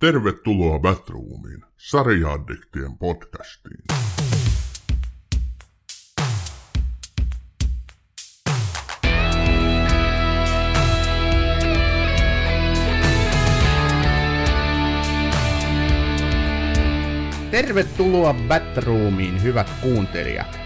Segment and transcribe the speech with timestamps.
[0.00, 3.84] Tervetuloa Batroomiin, sarjaaddiktien podcastiin.
[17.50, 20.58] Tervetuloa Batroomiin, hyvät kuuntelijat.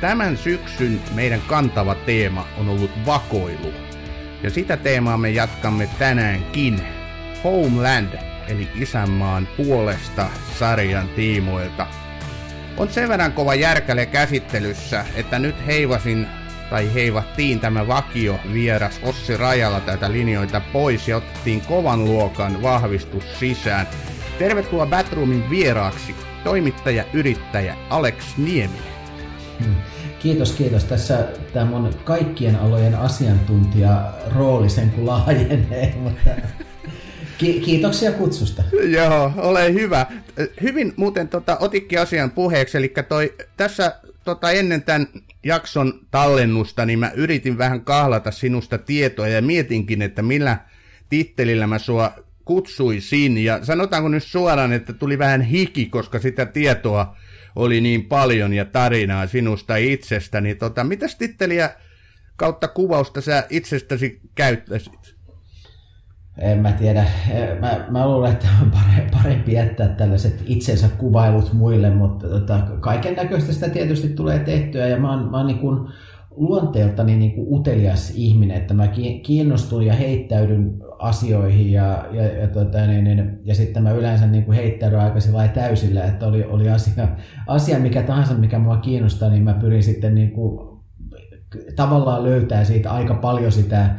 [0.00, 3.72] Tämän syksyn meidän kantava teema on ollut vakoilu.
[4.42, 6.80] Ja sitä teemaa me jatkamme tänäänkin.
[7.44, 10.26] Homeland, eli isänmaan puolesta
[10.58, 11.86] sarjan tiimoilta.
[12.76, 16.26] On sen verran kova järkäle käsittelyssä, että nyt heivasin
[16.70, 23.24] tai heivattiin tämä vakio vieras Ossi Rajala tätä linjoita pois ja otettiin kovan luokan vahvistus
[23.38, 23.86] sisään.
[24.38, 26.14] Tervetuloa Batroomin vieraaksi,
[26.44, 28.78] toimittaja, yrittäjä Alex Niemi.
[29.64, 29.74] Hmm.
[30.18, 30.84] Kiitos, kiitos.
[30.84, 36.30] Tässä tämä mun kaikkien alojen asiantuntija rooli sen kun laajenee, mutta
[37.42, 38.62] ki- kiitoksia kutsusta.
[38.84, 40.06] Joo, ole hyvä.
[40.62, 45.08] Hyvin muuten tota, otikin asian puheeksi, eli toi, tässä tota, ennen tämän
[45.44, 50.58] jakson tallennusta, niin mä yritin vähän kahlata sinusta tietoa ja mietinkin, että millä
[51.08, 52.12] tittelillä mä sua
[52.44, 53.38] kutsuisin.
[53.38, 57.16] Ja sanotaanko nyt suoraan, että tuli vähän hiki, koska sitä tietoa
[57.56, 61.70] oli niin paljon ja tarinaa sinusta itsestä, niin tota, mitä titteliä
[62.36, 65.21] kautta kuvausta sä itsestäsi käyttäisit?
[66.38, 67.04] En mä tiedä.
[67.60, 68.70] Mä, mä luulen, että on
[69.12, 74.96] parempi jättää tällaiset itsensä kuvailut muille, mutta tota, kaiken näköistä sitä tietysti tulee tehtyä ja
[75.00, 75.88] mä oon, mä oon niin kuin
[76.36, 78.88] luonteeltani niin kuin utelias ihminen, että mä
[79.22, 84.44] kiinnostun ja heittäydyn asioihin ja, ja, ja, tota, niin, niin, ja sitten mä yleensä niin
[84.44, 85.18] kuin heittäydyn aika
[85.54, 87.08] täysillä, että oli, oli asia,
[87.46, 90.78] asia mikä tahansa, mikä mua kiinnostaa, niin mä pyrin sitten niin kuin,
[91.76, 93.94] tavallaan löytää siitä aika paljon sitä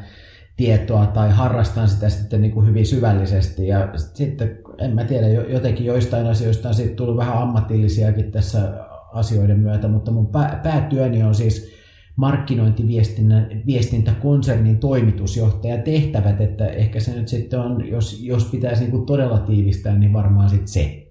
[0.56, 5.86] tietoa tai harrastan sitä sitten niin kuin hyvin syvällisesti ja sitten en mä tiedä, jotenkin
[5.86, 8.74] joistain asioista on sitten tullut vähän ammatillisiakin tässä
[9.14, 10.30] asioiden myötä, mutta mun
[10.64, 11.74] päätyöni on siis
[12.16, 19.96] markkinointiviestintäkonsernin toimitusjohtaja tehtävät, että ehkä se nyt sitten on, jos, jos pitäisi niin todella tiivistää,
[19.96, 21.08] niin varmaan sitten se.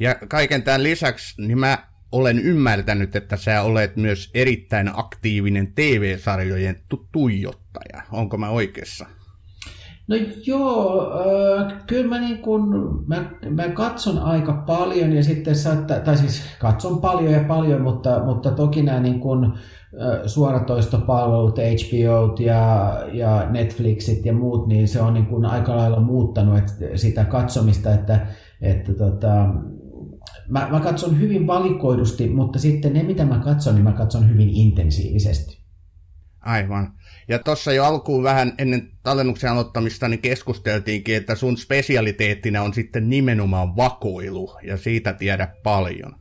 [0.00, 6.76] Ja kaiken tämän lisäksi, niin mä olen ymmärtänyt, että sä olet myös erittäin aktiivinen TV-sarjojen
[6.88, 8.02] tu- tuijottaja.
[8.12, 9.06] Onko mä oikeassa?
[10.08, 10.16] No
[10.46, 11.12] joo,
[11.66, 12.70] äh, kyllä mä, niin kun,
[13.06, 18.24] mä, mä katson aika paljon ja sitten saattaa, tai siis katson paljon ja paljon, mutta,
[18.24, 19.58] mutta toki nämä niin kun,
[20.26, 26.62] suoratoistopalvelut, HBO ja, ja Netflixit ja muut, niin se on niin kuin aika lailla muuttanut
[26.94, 28.26] sitä katsomista, että,
[28.62, 29.46] että tota,
[30.50, 34.50] mä, mä katson hyvin valikoidusti, mutta sitten ne mitä mä katson, niin mä katson hyvin
[34.50, 35.60] intensiivisesti.
[36.40, 36.92] Aivan.
[37.28, 43.10] Ja tuossa jo alkuun vähän ennen tallennuksen aloittamista niin keskusteltiinkin, että sun spesialiteettina on sitten
[43.10, 46.19] nimenomaan vakoilu, ja siitä tiedä paljon.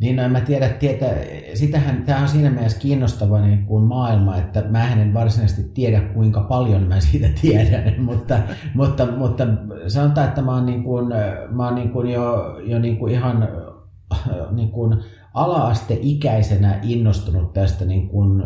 [0.00, 1.06] Niin, no en mä tiedä, tietä,
[1.54, 6.40] sitähän, tämä on siinä mielessä kiinnostava niin kuin maailma, että mä en varsinaisesti tiedä, kuinka
[6.40, 8.38] paljon mä siitä tiedän, mutta,
[8.74, 9.46] mutta, mutta
[9.88, 11.06] sanotaan, että mä oon, niin kuin,
[11.50, 13.48] mä oon niin kuin jo, jo niin kuin ihan
[14.56, 14.98] niin kuin
[15.34, 18.42] ala-asteikäisenä innostunut tästä niin kuin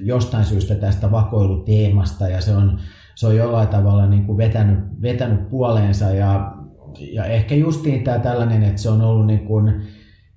[0.00, 2.78] jostain syystä tästä vakoiluteemasta ja se on,
[3.14, 6.52] se on jollain tavalla niin kuin vetänyt, vetänyt puoleensa ja,
[7.12, 9.82] ja ehkä justiin tämä tällainen, että se on ollut niin kuin,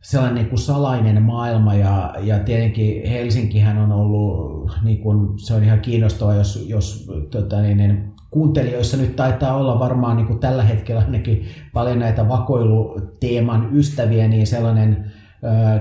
[0.05, 5.63] sellainen niin kuin salainen maailma ja, ja tietenkin Helsinkihän on ollut, niin kuin, se on
[5.63, 10.63] ihan kiinnostavaa, jos, jos tota, niin, niin, kuuntelijoissa nyt taitaa olla varmaan niin kuin tällä
[10.63, 15.11] hetkellä ainakin paljon näitä vakoiluteeman ystäviä, niin sellainen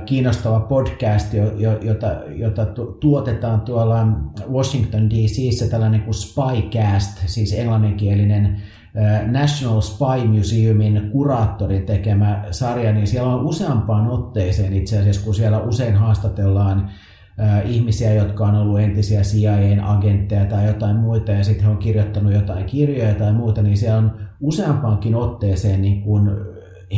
[0.07, 1.35] kiinnostava podcast,
[1.83, 2.67] jota, jota
[3.01, 4.07] tuotetaan tuolla
[4.53, 8.63] Washington DCissä, tällainen kuin Spycast, siis englanninkielinen
[9.27, 15.59] National Spy Museumin kuraattorin tekemä sarja, niin siellä on useampaan otteeseen itse asiassa, kun siellä
[15.61, 16.91] usein haastatellaan
[17.65, 22.65] ihmisiä, jotka on ollut entisiä CIA-agentteja tai jotain muita, ja sitten he on kirjoittanut jotain
[22.65, 26.31] kirjoja tai muuta, niin siellä on useampaankin otteeseen niin kuin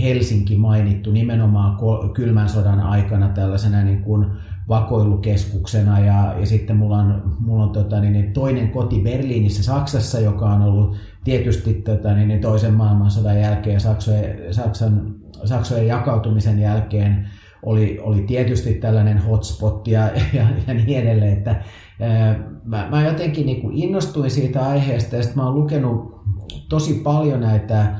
[0.03, 1.79] Helsinki mainittu nimenomaan
[2.15, 4.26] kylmän sodan aikana tällaisena niin kuin
[4.69, 10.47] vakoilukeskuksena ja, ja sitten mulla on, mulla on tota, niin, toinen koti Berliinissä Saksassa, joka
[10.47, 15.15] on ollut tietysti tota, niin, toisen maailmansodan jälkeen Saksojen, Saksan,
[15.45, 17.29] Saksojen jakautumisen jälkeen
[17.63, 21.62] oli, oli tietysti tällainen hotspot ja, ja, ja niin edelleen, että
[22.01, 26.21] ää, mä, mä jotenkin niin kuin innostuin siitä aiheesta ja sitten mä oon lukenut
[26.69, 27.95] tosi paljon näitä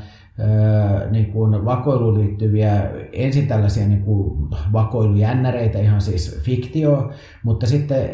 [1.11, 7.11] niin kuin vakoiluun liittyviä ensin tällaisia niin kuin vakoilujännäreitä, ihan siis fiktio,
[7.43, 8.09] mutta sitten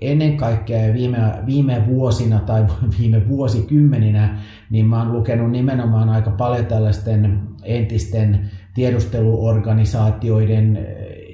[0.00, 2.66] ennen kaikkea viime, viime vuosina tai
[2.98, 4.38] viime vuosikymmeninä,
[4.70, 10.78] niin mä oon lukenut nimenomaan aika paljon tällaisten entisten tiedusteluorganisaatioiden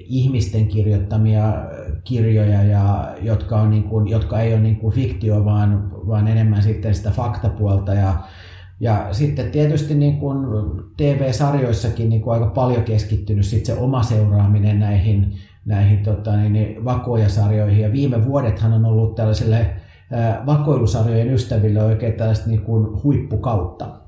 [0.08, 1.54] ihmisten kirjoittamia
[2.04, 6.62] kirjoja, ja, jotka, on niin kuin, jotka ei ole niin kuin fiktio, vaan, vaan enemmän
[6.62, 7.94] sitten sitä faktapuolta.
[7.94, 8.14] Ja,
[8.80, 10.36] ja sitten tietysti niin kuin
[10.96, 16.84] TV-sarjoissakin niin kuin aika paljon keskittynyt sit se oma seuraaminen näihin, näihin tota, niin, niin
[16.84, 17.80] vakoojasarjoihin.
[17.80, 19.76] Ja viime vuodethan on ollut tällaisille
[20.46, 24.00] vakoilusarjojen ystäville oikein tällaista niin kuin huippukautta.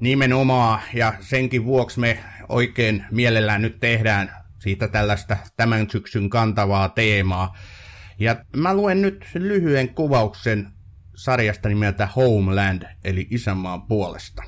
[0.00, 2.18] Nimenomaan, ja senkin vuoksi me
[2.48, 7.56] oikein mielellään nyt tehdään siitä tällaista tämän syksyn kantavaa teemaa.
[8.18, 10.75] Ja mä luen nyt lyhyen kuvauksen
[11.16, 14.42] sarjasta nimeltä Homeland, eli isänmaan puolesta.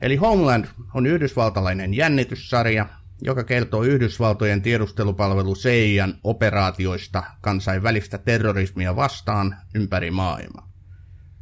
[0.00, 2.86] Eli Homeland on yhdysvaltalainen jännityssarja,
[3.22, 10.72] joka kertoo Yhdysvaltojen tiedustelupalvelu CIAn operaatioista kansainvälistä terrorismia vastaan ympäri maailmaa.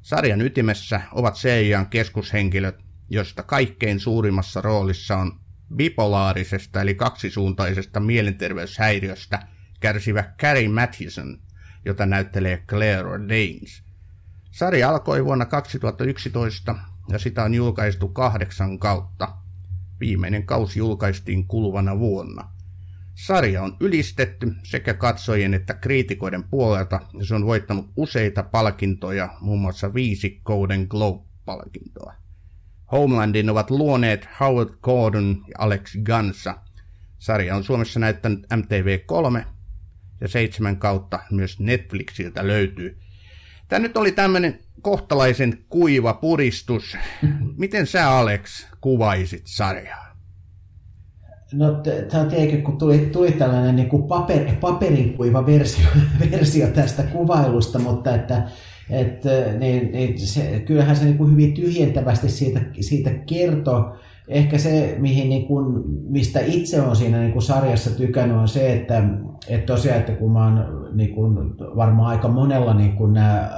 [0.02, 2.76] Sarjan ytimessä ovat CIAn keskushenkilöt,
[3.11, 5.41] joista kaikkein suurimmassa roolissa on
[5.75, 9.46] bipolaarisesta eli kaksisuuntaisesta mielenterveyshäiriöstä
[9.81, 11.38] kärsivä Carrie Mathison,
[11.85, 13.82] jota näyttelee Claire Danes.
[14.55, 16.75] Sarja alkoi vuonna 2011
[17.09, 19.37] ja sitä on julkaistu kahdeksan kautta.
[20.01, 22.51] Viimeinen kausi julkaistiin kuluvana vuonna.
[23.15, 29.61] Sarja on ylistetty sekä katsojien että kriitikoiden puolelta ja se on voittanut useita palkintoja, muun
[29.61, 32.15] muassa viisi Golden Globe-palkintoa.
[32.93, 36.59] Homelandin ovat luoneet Howard Gordon ja Alex Gansa.
[37.19, 39.45] Sarja on Suomessa näyttänyt MTV3
[40.21, 42.99] ja seitsemän kautta myös Netflixiltä löytyy.
[43.69, 46.97] Tämä nyt oli tämmöinen kohtalaisen kuiva puristus.
[47.57, 50.05] Miten sä Alex kuvaisit sarjaa?
[51.53, 55.87] No tämä tietenkin, kun tuli, tuli tällainen niin kuin paper, paperin kuiva versio,
[56.31, 58.43] versio tästä kuvailusta, mutta että
[58.91, 59.23] et,
[59.59, 63.97] niin, niin se, kyllähän se niin kuin hyvin tyhjentävästi siitä, siitä kertoo.
[64.29, 68.73] Ehkä se, mihin niin kuin, mistä itse on siinä niin kuin sarjassa tykännyt, on se,
[68.73, 69.05] että,
[69.49, 71.37] että tosiaan, että kun mä oon niin kuin,
[71.76, 73.50] varmaan aika monella niin kuin nämä,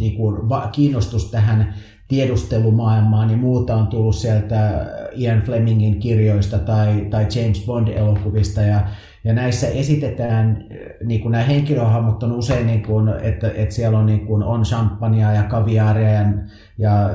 [0.00, 0.36] niin kuin,
[0.72, 1.74] kiinnostus tähän
[2.08, 8.86] tiedustelumaailmaan, niin muuta on tullut sieltä Ian Flemingin kirjoista tai, tai James Bond-elokuvista, ja
[9.24, 10.64] ja näissä esitetään,
[11.04, 14.62] niin kuin nämä henkilöhahmot on usein, niin kuin, että, että siellä on, niin kuin, on
[14.62, 16.24] champagnea ja kaviaaria ja,
[16.78, 17.10] ja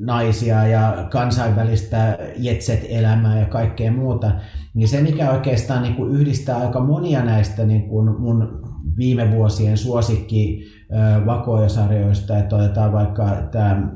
[0.00, 4.32] naisia ja kansainvälistä jetset-elämää ja kaikkea muuta.
[4.74, 8.62] Niin se, mikä oikeastaan niin kuin yhdistää aika monia näistä niin kuin mun
[8.96, 10.64] viime vuosien suosikki
[11.26, 13.88] vakoojasarjoista, että otetaan vaikka tämä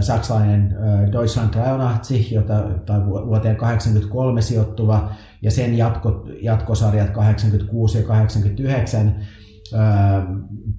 [0.00, 0.76] saksalainen
[1.12, 2.54] Deutschland 83, jota,
[2.86, 5.10] tai vuoteen 1983 sijoittuva,
[5.42, 9.14] ja sen jatko, jatkosarjat 86 ja 89,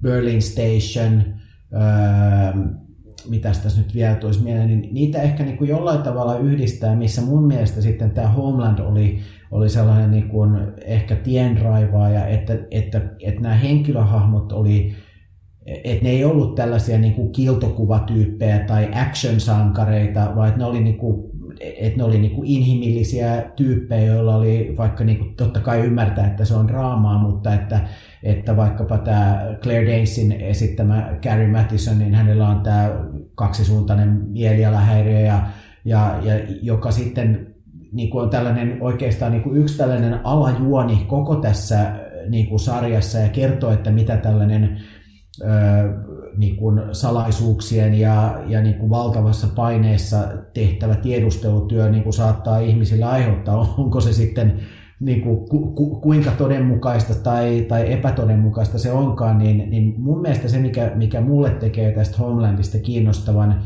[0.02, 1.24] Berlin Station,
[3.28, 7.22] mitä tässä nyt vielä tulisi mieleen, niin niitä ehkä niin kuin jollain tavalla yhdistää, missä
[7.22, 9.18] mun mielestä sitten tämä Homeland oli,
[9.50, 10.50] oli sellainen niin kuin
[10.84, 14.94] ehkä tienraivaaja, että, että, että nämä henkilöhahmot oli
[15.84, 20.98] että ne ei ollut tällaisia niin kuin kiltokuvatyyppejä tai action-sankareita, vaan että ne oli, niin
[20.98, 21.29] kuin,
[21.60, 26.26] että ne oli niin kuin inhimillisiä tyyppejä, joilla oli vaikka niin kuin, totta kai ymmärtää,
[26.26, 27.80] että se on draamaa, mutta että,
[28.22, 32.90] että vaikkapa tämä Claire Danesin esittämä Carrie Mathison, niin hänellä on tämä
[33.34, 35.42] kaksisuuntainen mielialahäiriö, ja,
[35.84, 37.46] ja, ja joka sitten
[37.92, 41.92] niin kuin on tällainen oikeastaan niin kuin yksi tällainen alajuoni koko tässä
[42.28, 44.80] niin kuin sarjassa ja kertoo, että mitä tällainen
[46.40, 50.18] niin kuin salaisuuksien ja, ja niin kuin valtavassa paineessa
[50.54, 53.56] tehtävä tiedustelutyö niin kuin saattaa ihmisille aiheuttaa.
[53.78, 54.60] Onko se sitten
[55.00, 60.48] niin kuin, ku, ku, kuinka todenmukaista tai, tai epätodenmukaista se onkaan, niin, niin mun mielestä
[60.48, 63.62] se, mikä, mikä mulle tekee tästä Homelandista kiinnostavan,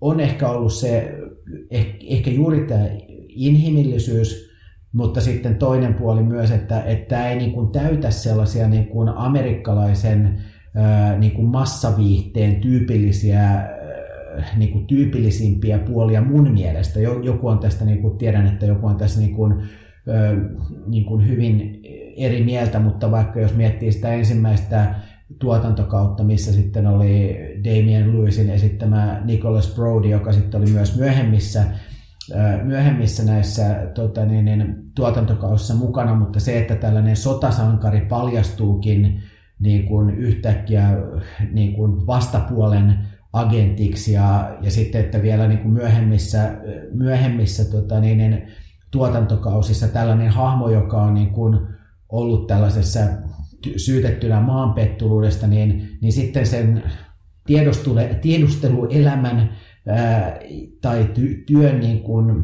[0.00, 1.18] on ehkä ollut se,
[1.70, 2.86] eh, ehkä juuri tämä
[3.28, 4.50] inhimillisyys,
[4.92, 9.08] mutta sitten toinen puoli myös, että, että tämä ei niin kuin täytä sellaisia niin kuin
[9.08, 10.42] amerikkalaisen
[11.18, 13.68] niin kuin massaviihteen tyypillisiä
[14.56, 17.00] niin kuin tyypillisimpiä puolia mun mielestä.
[17.00, 19.62] Joku on tästä, niin kuin tiedän, että joku on tässä niin kuin,
[20.86, 21.82] niin kuin hyvin
[22.16, 24.94] eri mieltä, mutta vaikka jos miettii sitä ensimmäistä
[25.38, 31.64] tuotantokautta, missä sitten oli Damien Lewisin esittämä Nicholas Brody, joka sitten oli myös myöhemmissä
[32.62, 39.22] myöhemmissä näissä tota, niin, niin, tuotantokausissa mukana, mutta se, että tällainen sotasankari paljastuukin
[39.60, 40.90] niin kuin yhtäkkiä
[41.52, 42.98] niin kuin vastapuolen
[43.32, 46.52] agentiksi ja, ja sitten, että vielä niin kuin myöhemmissä,
[46.92, 48.42] myöhemmissä tota niin,
[48.90, 51.58] tuotantokausissa tällainen hahmo, joka on niin kuin
[52.08, 53.00] ollut tällaisessa
[53.76, 56.82] syytettynä maanpetturuudesta, niin, niin sitten sen
[58.22, 59.50] tiedusteluelämän
[59.88, 60.38] ää,
[60.80, 62.42] tai ty, työn niin kuin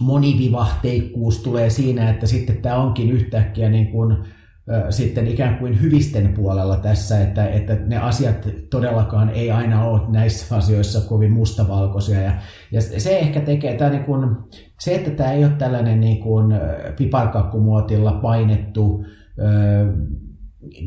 [0.00, 4.16] monivivahteikkuus tulee siinä, että sitten tämä onkin yhtäkkiä niin kuin,
[4.90, 10.54] sitten ikään kuin hyvisten puolella tässä, että, että ne asiat todellakaan ei aina ole näissä
[10.56, 12.20] asioissa kovin mustavalkoisia.
[12.20, 12.32] Ja,
[12.72, 14.36] ja se ehkä tekee, tämä niin kuin,
[14.80, 16.46] se, että tämä ei ole tällainen niin kuin
[16.96, 19.04] piparkakkumuotilla painettu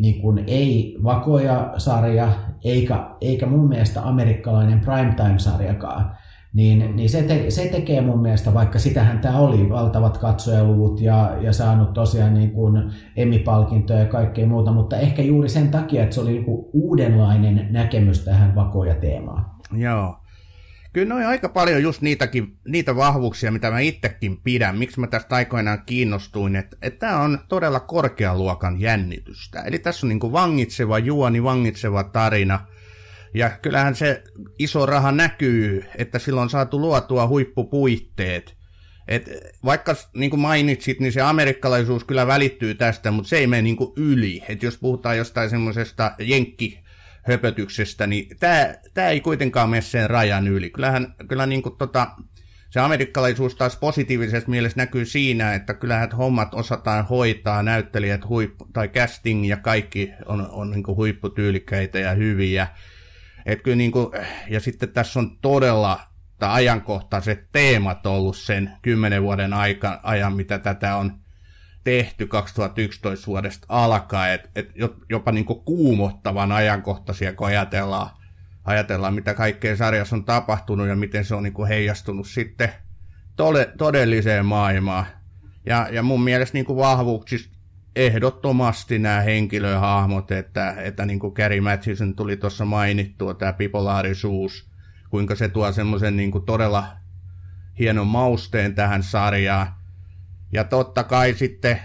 [0.02, 2.30] niin kuin ei vakoja sarja,
[2.64, 6.16] eikä, eikä mun mielestä amerikkalainen primetime-sarjakaan,
[6.54, 11.38] niin, niin se, te, se tekee mun mielestä, vaikka sitähän tämä oli, valtavat katsojaluvut ja,
[11.42, 16.16] ja saanut tosiaan niin kuin Emmy-palkintoja ja kaikkea muuta, mutta ehkä juuri sen takia, että
[16.16, 19.46] se oli niin kuin uudenlainen näkemys tähän vakoja teemaan.
[19.78, 20.18] Joo.
[20.94, 24.78] Kyllä noin aika paljon just niitäkin, niitä vahvuuksia, mitä mä itsekin pidän.
[24.78, 29.62] Miksi mä tästä aikoinaan kiinnostuin, että, että tämä on todella korkealuokan jännitystä.
[29.62, 32.60] Eli tässä on niin kuin vangitseva juoni, vangitseva tarina–
[33.34, 34.24] ja kyllähän se
[34.60, 38.58] iso raha näkyy, että silloin on saatu luotua huippupuitteet.
[39.08, 39.30] Et
[39.66, 43.76] vaikka niin kuin mainitsit, niin se amerikkalaisuus kyllä välittyy tästä, mutta se ei mene niin
[43.76, 44.44] kuin yli.
[44.50, 48.28] Et jos puhutaan jostain semmoisesta jenkkihöpötyksestä, niin
[48.94, 50.70] tämä ei kuitenkaan mene sen rajan yli.
[50.70, 52.08] Kyllähän kyllä niin kuin tota,
[52.70, 58.88] se amerikkalaisuus taas positiivisessa mielessä näkyy siinä, että kyllähän hommat osataan hoitaa, näyttelijät huippu, tai
[58.88, 62.68] casting ja kaikki on, on niin huipputyylikkäitä ja hyviä.
[63.46, 64.08] Et kyllä niin kuin,
[64.50, 66.00] ja sitten tässä on todella
[66.40, 71.20] ajankohtaiset teemat ollut sen kymmenen vuoden aika, ajan, mitä tätä on
[71.84, 74.72] tehty 2011 vuodesta alkaen, että et
[75.10, 78.10] jopa niin kuin kuumottavan ajankohtaisia, kun ajatellaan,
[78.66, 82.70] ajatellaan, mitä kaikkea sarjassa on tapahtunut ja miten se on niin kuin heijastunut sitten
[83.78, 85.06] todelliseen maailmaan.
[85.66, 87.58] Ja, ja mun mielestä niin kuin vahvuuksista
[87.96, 94.70] ehdottomasti nämä henkilöhahmot, että, että niin kuin Gary Mathison tuli tuossa mainittua, tämä bipolaarisuus,
[95.10, 96.88] kuinka se tuo semmoisen niin kuin todella
[97.80, 99.68] hienon mausteen tähän sarjaan.
[100.52, 101.80] Ja totta kai sitten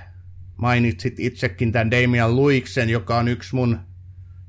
[0.57, 3.81] mainitsit itsekin tämän Damian Luiksen, joka on yksi mun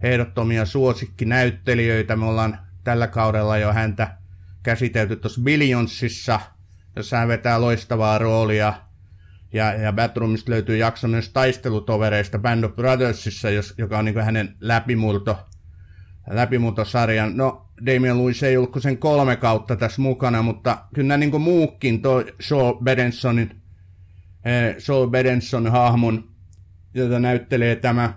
[0.02, 2.16] ehdottomia suosikkinäyttelijöitä.
[2.16, 4.18] Me ollaan tällä kaudella jo häntä
[4.64, 6.40] käsitelty tuossa Billionsissa,
[6.96, 8.74] jossa hän vetää loistavaa roolia–
[9.54, 14.56] ja, ja Batroomista löytyy jakso myös taistelutovereista Band of Brothersissa, jos, joka on niin hänen
[14.60, 15.38] läpimurto,
[16.30, 17.38] läpimurtosarjan.
[17.38, 22.24] No, Damian Lewis ei ollut sen kolme kautta tässä mukana, mutta kyllä niin muukin, tuo
[22.40, 23.62] Saul Bedensonin,
[24.46, 26.30] eh, Saul Bedenson hahmon,
[26.94, 28.14] jota näyttelee tämä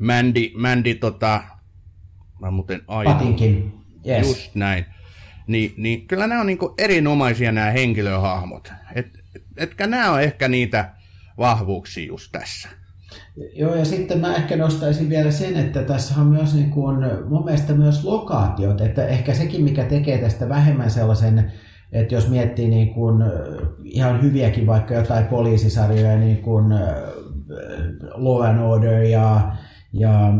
[0.00, 1.42] Mandy, Mandy tota,
[2.40, 3.14] mä muuten aivan.
[3.14, 3.72] Patinkin,
[4.06, 4.28] yes.
[4.28, 4.84] Just näin.
[5.46, 8.72] Niin, niin kyllä nämä on niin erinomaisia nämä henkilöhahmot.
[8.94, 9.19] Et
[9.60, 10.90] etkä nämä on ehkä niitä
[11.38, 12.68] vahvuuksia just tässä.
[13.54, 16.96] Joo, ja sitten mä ehkä nostaisin vielä sen, että tässä on myös niin kuin,
[17.28, 21.52] mun mielestä myös lokaatiot, että ehkä sekin, mikä tekee tästä vähemmän sellaisen,
[21.92, 23.22] että jos miettii niin kuin
[23.84, 26.64] ihan hyviäkin vaikka jotain poliisisarjoja, niin kuin
[28.14, 29.52] Law and Order ja
[29.92, 30.32] ja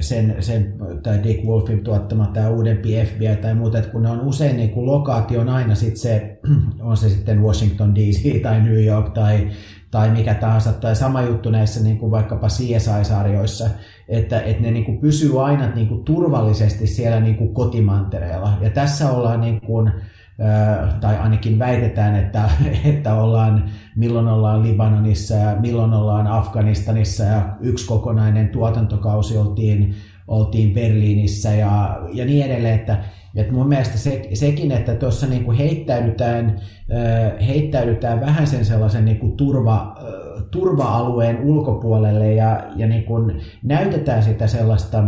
[0.00, 4.20] sen, sen tai Dick Wolfin tuottama tämä uudempi FBI tai muuta, että kun ne on
[4.20, 6.38] usein niin kuin lokaatio on aina sit se,
[6.80, 9.48] on se sitten Washington DC tai New York tai,
[9.90, 13.70] tai mikä tahansa, tai sama juttu näissä niin kuin vaikkapa CSI-sarjoissa,
[14.08, 18.58] että, että ne niin kuin pysyy aina niin kuin turvallisesti siellä niin kuin kotimantereella.
[18.60, 19.92] Ja tässä ollaan niin kuin,
[21.00, 22.50] tai ainakin väitetään, että,
[22.94, 23.64] että ollaan,
[23.96, 29.94] milloin ollaan Libanonissa ja milloin ollaan Afganistanissa ja yksi kokonainen tuotantokausi oltiin,
[30.28, 32.98] oltiin Berliinissä ja, ja niin edelleen, että,
[33.36, 36.60] että mun mielestä se, sekin, että tuossa niin heittäydytään,
[37.46, 39.96] heittäydytään vähän sen sellaisen niin kuin turva,
[40.50, 45.04] turva-alueen ulkopuolelle ja, ja niin kuin näytetään sitä sellaista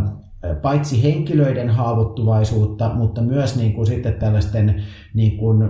[0.62, 4.82] paitsi henkilöiden haavoittuvaisuutta, mutta myös niin kuin sitten tällaisten
[5.14, 5.68] niin kuin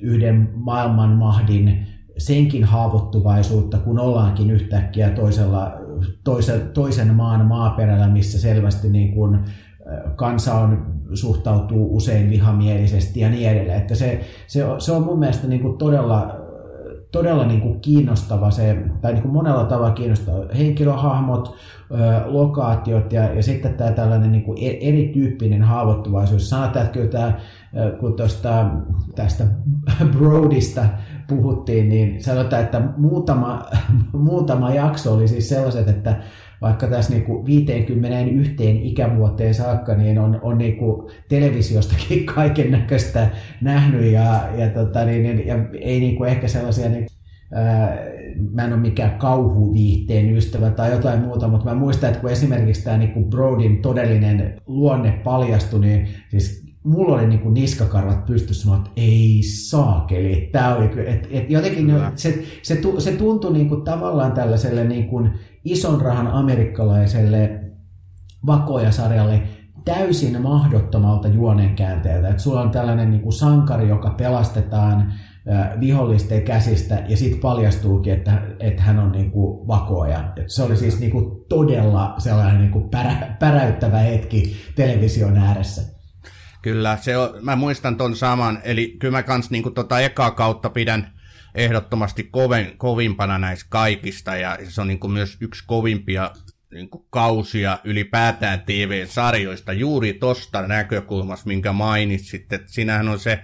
[0.00, 1.86] yhden maailmanmahdin
[2.18, 5.72] senkin haavoittuvaisuutta, kun ollaankin yhtäkkiä toisella,
[6.24, 9.38] toisen, toisen maan maaperällä, missä selvästi niin kuin
[10.16, 13.78] kansa on, suhtautuu usein vihamielisesti ja niin edelleen.
[13.80, 16.39] Että se, se, se on mun mielestä niin kuin todella
[17.12, 21.56] todella niin kuin kiinnostava se, tai niin kuin monella tavalla kiinnostava henkilöhahmot,
[22.24, 26.50] lokaatiot ja, ja sitten tämä tällainen niin kuin e-, erityyppinen haavoittuvaisuus.
[26.50, 27.32] Sanotaan, että kyllä tämä,
[28.00, 28.66] kun tuosta,
[29.14, 29.44] tästä
[30.18, 30.84] Broadista
[31.28, 33.62] puhuttiin, niin sanotaan, että muutama,
[34.12, 36.16] muutama jakso oli siis sellaiset, että
[36.60, 43.28] vaikka tässä niin kuin 51 ikävuoteen saakka niin on, on niin kuin televisiostakin kaiken näköistä
[43.60, 47.06] nähnyt ja, ja, tota, niin, niin, ja ei niin kuin ehkä sellaisia niin,
[48.52, 52.84] mä en ole mikään kauhuviihteen ystävä tai jotain muuta, mutta mä muistan, että kun esimerkiksi
[52.84, 58.78] tämä niin Brodin todellinen luonne paljastui, niin siis mulla oli niin kuin niskakarvat pystyssä sanoa,
[58.78, 60.48] että ei saakeli.
[60.52, 62.12] Tämä oli, et, et jotenkin Kyllä.
[62.14, 65.30] se, se, se tuntui niin kuin tavallaan tällaiselle niin kuin
[65.64, 67.60] ison rahan amerikkalaiselle
[68.46, 69.42] vakojasarjalle
[69.84, 72.28] täysin mahdottomalta juonenkäänteeltä.
[72.28, 75.12] Että sulla on tällainen niin kuin sankari, joka pelastetaan
[75.80, 80.32] vihollisten käsistä ja sitten paljastuukin, että, että hän on niin kuin vakoja.
[80.46, 85.99] Se oli siis niin kuin todella sellainen niin kuin pärä, päräyttävä hetki television ääressä.
[86.62, 90.70] Kyllä, se on, mä muistan ton saman, eli kyllä mä kans niin tota ekaa kautta
[90.70, 91.20] pidän
[91.54, 96.30] ehdottomasti koven, kovimpana näistä kaikista, ja se on niin kuin myös yksi kovimpia
[96.72, 103.40] niin kuin kausia ylipäätään TV-sarjoista juuri tosta näkökulmasta, minkä mainitsit, että sinähän on se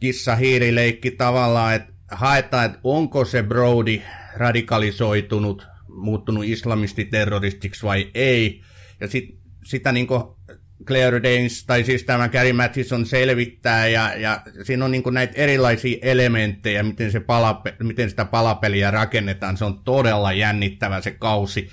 [0.00, 4.02] kissa-hiirileikki tavallaan, että haetaan, että onko se Brody
[4.36, 8.62] radikalisoitunut, muuttunut islamistiterroristiksi vai ei,
[9.00, 10.22] ja sit, sitä niin kuin
[10.86, 15.98] Claire Danes, tai siis tämä Gary Mathison selvittää, ja, ja siinä on niin näitä erilaisia
[16.02, 21.68] elementtejä, miten, se palape, miten sitä palapeliä rakennetaan, se on todella jännittävä se kausi.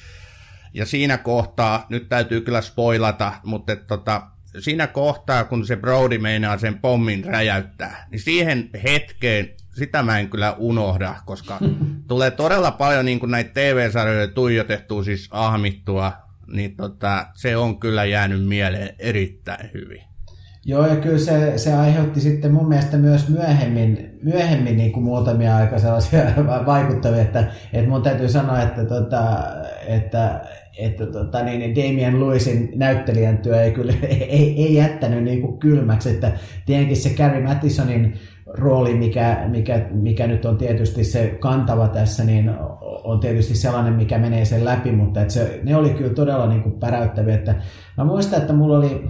[0.73, 4.27] Ja siinä kohtaa, nyt täytyy kyllä spoilata, mutta et, tota,
[4.59, 10.29] siinä kohtaa, kun se Brody meinaa sen pommin räjäyttää, niin siihen hetkeen, sitä mä en
[10.29, 11.59] kyllä unohda, koska
[12.07, 18.47] tulee todella paljon niin näitä TV-sarjoja tuijotettua, siis ahmittua, niin tota, se on kyllä jäänyt
[18.47, 20.01] mieleen erittäin hyvin.
[20.67, 25.57] Joo, ja kyllä se, se aiheutti sitten mun mielestä myös myöhemmin, myöhemmin niin kuin muutamia
[25.57, 26.21] aika sellaisia
[26.65, 29.43] vaikuttavia, että, että mun täytyy sanoa, että, tota,
[29.87, 30.41] että,
[30.77, 35.59] että tota, niin, niin Damien Lewisin näyttelijän työ ei kyllä ei, ei jättänyt niin kuin
[35.59, 36.31] kylmäksi, että
[36.65, 38.13] tietenkin se Carrie Mattisonin
[38.45, 42.51] rooli, mikä, mikä, mikä nyt on tietysti se kantava tässä, niin
[43.03, 46.63] on tietysti sellainen, mikä menee sen läpi, mutta että se, ne oli kyllä todella niin
[46.63, 47.35] kuin päräyttäviä.
[47.35, 47.55] Että
[47.97, 49.07] mä muistan, että mulla oli,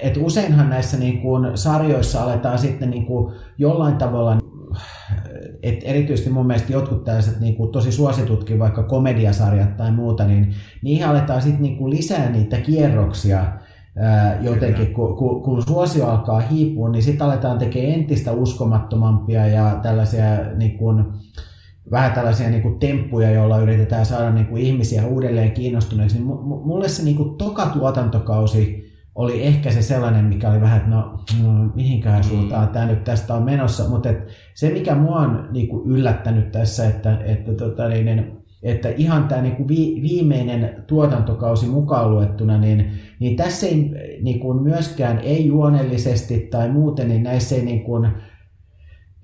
[0.00, 4.38] että useinhan näissä niin kuin sarjoissa aletaan sitten niin kuin jollain tavalla
[5.62, 10.54] et erityisesti mun mielestä jotkut tällaiset niin kuin tosi suositutkin, vaikka komediasarjat tai muuta, niin
[10.82, 13.52] niihin aletaan sitten niin kuin lisää niitä kierroksia,
[14.40, 20.24] jotenkin, kun, kun, kun suosio alkaa hiipua, niin sitten aletaan tekemään entistä uskomattomampia ja tällaisia
[20.56, 21.04] niin kuin,
[21.90, 26.16] vähän tällaisia niin kuin temppuja, joilla yritetään saada niin kuin ihmisiä uudelleen kiinnostuneeksi.
[26.16, 26.26] Niin
[26.64, 31.24] mulle se niin kuin toka tuotantokausi oli ehkä se sellainen, mikä oli vähän, että no,
[31.42, 32.28] no mihinkään mm.
[32.28, 36.52] suuntaan tämä nyt tästä on menossa, mutta et se mikä mua on niin kuin yllättänyt
[36.52, 42.92] tässä, että, että tota, niin, että ihan tämä niin vi, viimeinen tuotantokausi mukaan luettuna, niin,
[43.20, 43.90] niin tässä ei
[44.22, 48.08] niin kuin myöskään ei juonellisesti tai muuten, niin näissä ei niin kuin,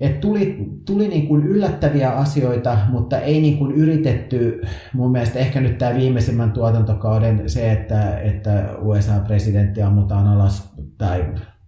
[0.01, 5.61] et tuli, tuli niin kuin yllättäviä asioita, mutta ei niin kuin yritetty, mun mielestä ehkä
[5.61, 11.25] nyt tämä viimeisimmän tuotantokauden se, että, että USA-presidentti ammutaan alas tai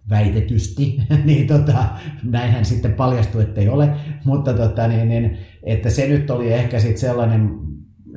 [0.09, 1.85] väitetysti, niin tota,
[2.23, 3.89] näinhän sitten paljastui, että ei ole,
[4.25, 7.49] mutta tota, niin, niin, että se nyt oli ehkä sitten sellainen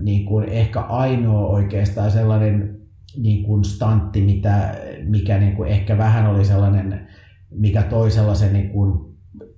[0.01, 2.81] niin kuin ehkä ainoa oikeastaan sellainen
[3.17, 4.75] niin kuin stantti, mitä,
[5.05, 7.07] mikä niin kuin ehkä vähän oli sellainen,
[7.51, 9.11] mikä toi sellaisen niin kuin,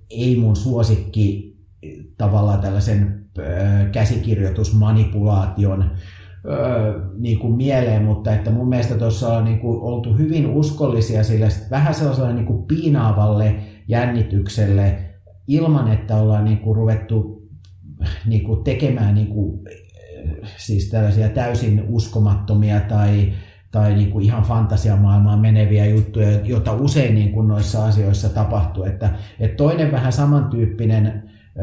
[0.09, 1.57] ei mun suosikki
[2.17, 3.25] tavallaan tällaisen
[3.91, 5.91] käsikirjoitusmanipulaation
[7.17, 11.47] niin kuin mieleen, mutta että mun mielestä tuossa on niin kuin oltu hyvin uskollisia sille
[11.71, 13.55] vähän sellaiselle niin kuin piinaavalle
[13.87, 14.99] jännitykselle
[15.47, 17.32] ilman, että ollaan niin kuin ruvettu
[18.25, 19.59] niin kuin tekemään niin kuin,
[20.57, 23.33] siis tällaisia täysin uskomattomia tai,
[23.71, 28.83] tai niin kuin ihan fantasiamaailmaan meneviä juttuja, joita usein niin kuin noissa asioissa tapahtuu.
[28.83, 31.23] Että, että toinen vähän samantyyppinen
[31.57, 31.61] ö,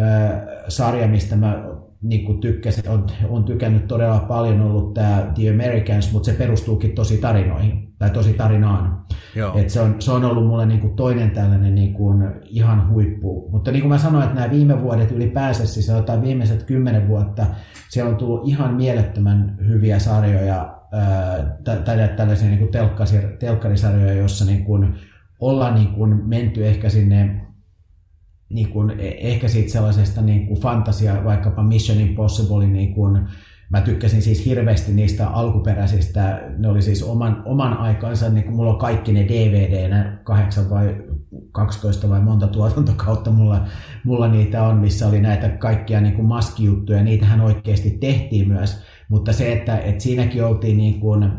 [0.68, 1.64] sarja, mistä mä
[2.02, 6.92] niin kuin tykkäsin, on, on tykännyt todella paljon ollut tämä The Americans, mutta se perustuukin
[6.92, 9.02] tosi tarinoihin, tai tosi tarinaan.
[9.36, 9.58] Joo.
[9.58, 13.48] Et se, on, se on ollut mulle niin kuin toinen tällainen niin kuin ihan huippu.
[13.52, 17.46] Mutta niin kuin mä sanoin, että nämä viime vuodet ylipäänsä, siis sanotaan viimeiset kymmenen vuotta,
[17.88, 20.74] siellä on tullut ihan mielettömän hyviä sarjoja,
[21.64, 22.70] tai tällaisia niin kuin
[23.38, 24.94] telkkarisarjoja, jossa niin kuin
[25.40, 27.40] ollaan niin kuin menty ehkä sinne
[28.48, 33.28] niin kuin, e, ehkä siitä sellaisesta niin kuin fantasia, vaikkapa Mission Impossible, niin kuin,
[33.70, 38.72] mä tykkäsin siis hirveästi niistä alkuperäisistä, ne oli siis oman, oman aikansa, niin kuin mulla
[38.72, 40.96] on kaikki ne dvd kahdeksan vai
[41.52, 43.66] 12 vai monta tuotantokautta mulla,
[44.04, 49.32] mulla niitä on, missä oli näitä kaikkia niin kuin maskijuttuja, niitähän oikeasti tehtiin myös, mutta
[49.32, 51.30] se, että, että siinäkin oltiin niin kuin,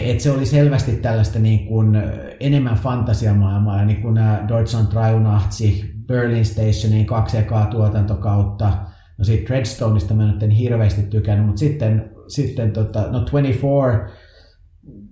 [0.00, 2.02] että se oli selvästi tällaista niin kuin
[2.40, 8.72] enemmän fantasiamaailmaa, niin kuin nämä Deutschland Traunachtsi, Berlin Stationin kaksi ekaa tuotantokautta,
[9.18, 14.08] no siitä Treadstoneista mä nyt en hirveästi tykännyt, mutta sitten, sitten tota, no 24,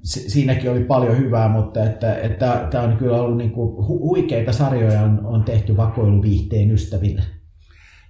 [0.05, 5.03] siinäkin oli paljon hyvää, mutta että, että tämä on kyllä ollut niin kuin, huikeita sarjoja
[5.03, 7.23] on, on tehty vakoiluviihteen ystäville.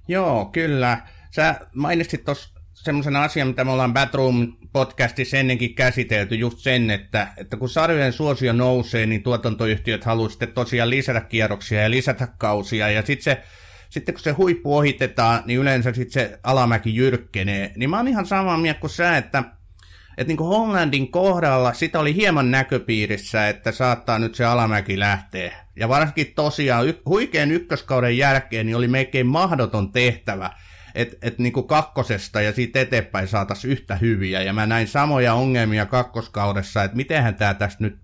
[0.09, 0.99] Joo, kyllä.
[1.31, 7.29] Sä mainitsit tuossa semmoisen asian, mitä me ollaan Batroom podcastissa ennenkin käsitelty, just sen, että,
[7.37, 12.91] että kun sarjojen suosio nousee, niin tuotantoyhtiöt haluaa sitten tosiaan lisätä kierroksia ja lisätä kausia,
[12.91, 13.43] ja sitten se
[13.93, 17.73] sitten kun se huippu ohitetaan, niin yleensä sitten se alamäki jyrkkenee.
[17.77, 19.45] Niin mä oon ihan samaa mieltä kuin sä, että,
[20.19, 25.53] että niin kuin Homelandin kohdalla sitä oli hieman näköpiirissä, että saattaa nyt se alamäki lähteä.
[25.77, 30.51] Ja varsinkin tosiaan y- huikean ykköskauden jälkeen niin oli melkein mahdoton tehtävä,
[30.95, 34.43] että et niinku kakkosesta ja siitä eteenpäin saataisiin yhtä hyviä.
[34.43, 37.99] Ja mä näin samoja ongelmia kakkoskaudessa, että mitenhän tämä tästä nyt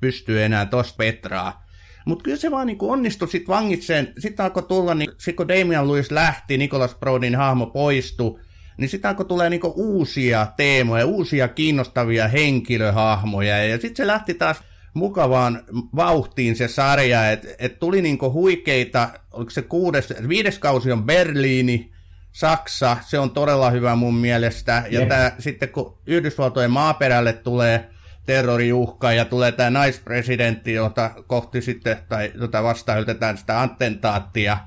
[0.00, 1.67] pystyy enää tos Petraa.
[2.08, 4.12] Mutta kyllä se vaan niinku onnistui sitten vangitseen.
[4.18, 8.40] Sitten alkoi tulla, niin sit kun Damian Lewis lähti, Nicholas Brodin hahmo poistui,
[8.76, 13.64] niin sitten alkoi tulee niinku uusia teemoja, uusia kiinnostavia henkilöhahmoja.
[13.64, 14.62] Ja sitten se lähti taas
[14.94, 15.62] mukavaan
[15.96, 21.92] vauhtiin se sarja, että et tuli niinku huikeita, oliko se kuudes, viides kausi on Berliini,
[22.32, 24.84] Saksa, se on todella hyvä mun mielestä.
[24.90, 27.90] Ja tää, sitten kun Yhdysvaltojen maaperälle tulee
[28.28, 33.04] terroriuhka ja tulee tämä naispresidentti, jota kohti sitten, tai jota vastaan
[33.36, 34.58] sitä attentaattia.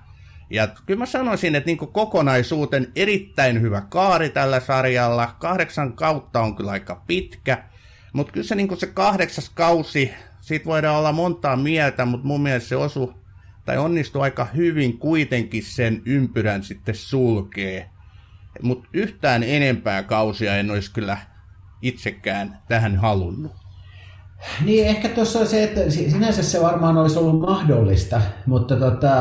[0.50, 5.36] Ja kyllä mä sanoisin, että niin kokonaisuuten erittäin hyvä kaari tällä sarjalla.
[5.40, 7.64] Kahdeksan kautta on kyllä aika pitkä.
[8.14, 12.70] Mutta kyllä se, niin se kahdeksas kausi, siitä voidaan olla montaa mieltä, mutta mun mielestä
[12.70, 13.14] se osu
[13.66, 17.90] tai onnistuu aika hyvin kuitenkin sen ympyrän sitten sulkee.
[18.62, 21.18] Mutta yhtään enempää kausia en olisi kyllä
[21.82, 23.52] itsekään tähän halunnut.
[24.66, 29.14] Niin, ehkä tuossa on se, että sinänsä se varmaan olisi ollut mahdollista, mutta tota,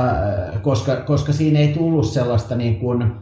[0.63, 3.13] koska, koska siinä ei tullut sellaista niin kuin,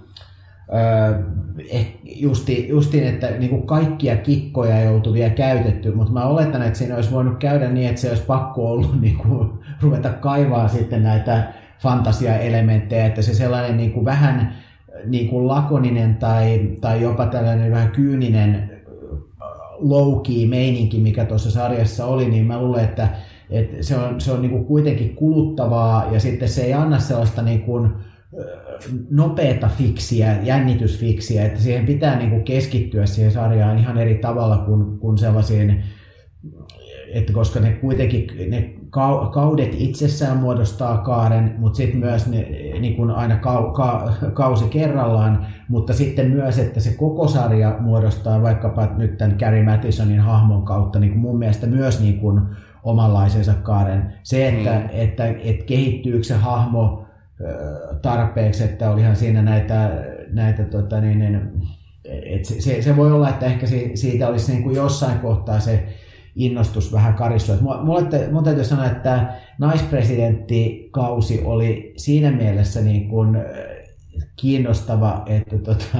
[1.71, 6.63] eh, justi, justiin, että niin kuin kaikkia kikkoja ei oltu vielä käytetty, mutta mä oletan,
[6.63, 10.69] että siinä olisi voinut käydä niin, että se olisi pakko ollut niin kuin, ruveta kaivaa
[10.69, 14.55] sitten näitä fantasiaelementtejä, että se sellainen niin kuin vähän
[15.05, 18.78] niin kuin lakoninen tai, tai jopa tällainen vähän kyyninen
[19.79, 23.09] low meininki, mikä tuossa sarjassa oli, niin mä luulen, että,
[23.51, 27.43] että se on, se on niin kuin kuitenkin kuluttavaa ja sitten se ei anna sellaista
[27.43, 27.91] niin kuin,
[29.11, 34.99] nopeata fiksiä, jännitysfiksiä, että siihen pitää niin kuin keskittyä siihen sarjaan ihan eri tavalla kuin,
[34.99, 35.85] kuin sellaisiin,
[37.13, 38.75] että koska ne kuitenkin ne
[39.33, 42.47] kaudet itsessään muodostaa kaaren, mutta sitten myös ne,
[42.81, 48.43] niin kuin aina kau, ka, kausi kerrallaan, mutta sitten myös, että se koko sarja muodostaa
[48.43, 52.41] vaikkapa nyt tämän Gary Mattisonin hahmon kautta niin kuin mun mielestä myös niin kuin
[52.85, 54.15] omanlaisensa kaaren.
[54.23, 54.77] Se, että, mm.
[54.77, 57.05] että, että, että kehittyykö se hahmo
[58.03, 61.51] tarpeeksi, että olihan siinä näitä, näitä tota niin,
[62.05, 65.85] että se, se, voi olla, että ehkä siitä olisi niin kuin jossain kohtaa se
[66.39, 67.53] innostus vähän karissu.
[67.61, 73.37] Mulle, mulle täytyy sanoa, että naispresidenttikausi oli siinä mielessä niin kuin
[74.37, 75.99] kiinnostava, että, tota,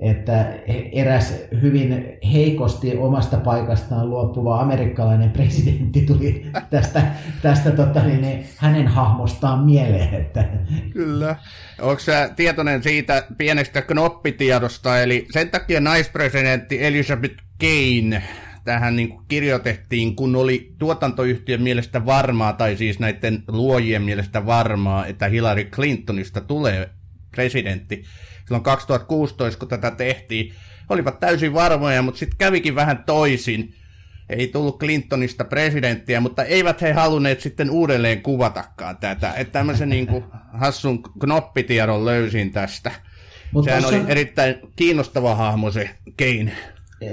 [0.00, 0.54] että
[0.92, 7.02] eräs hyvin heikosti omasta paikastaan luopuva amerikkalainen presidentti tuli tästä,
[7.42, 10.14] tästä tota, niin, niin, hänen hahmostaan mieleen.
[10.14, 10.44] Että...
[10.92, 11.36] Kyllä.
[11.80, 18.22] Onko sä tietoinen siitä pienestä knoppitiedosta, eli sen takia naispresidentti Elizabeth Kane
[18.64, 25.06] tähän niin kuin kirjoitettiin, kun oli tuotantoyhtiön mielestä varmaa, tai siis näiden luojien mielestä varmaa,
[25.06, 26.90] että Hillary Clintonista tulee
[27.30, 28.04] presidentti.
[28.46, 30.54] Silloin 2016, kun tätä tehtiin,
[30.88, 33.74] olivat täysin varmoja, mutta sitten kävikin vähän toisin.
[34.28, 39.32] Ei tullut Clintonista presidenttiä, mutta eivät he halunneet sitten uudelleen kuvatakaan tätä.
[39.32, 42.92] Että tämmöisen niin kuin hassun knoppitiedon löysin tästä.
[43.52, 46.52] Mutta Sehän oli erittäin kiinnostava hahmo se Kane.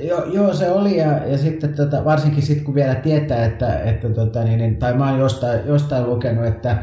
[0.08, 4.10] Joo, joo, se oli ja, ja sitten tota, varsinkin sitten kun vielä tietää, että, että
[4.10, 6.78] tota, niin, niin, tai mä oon jostain, jostain lukenut, että,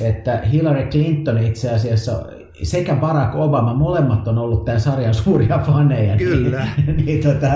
[0.00, 2.22] että Hillary Clinton itse asiassa
[2.62, 6.16] sekä Barack Obama, molemmat on ollut tämän sarjan suuria faneja.
[6.16, 6.68] Niin- kyllä.
[6.86, 7.50] Niin, niin tota,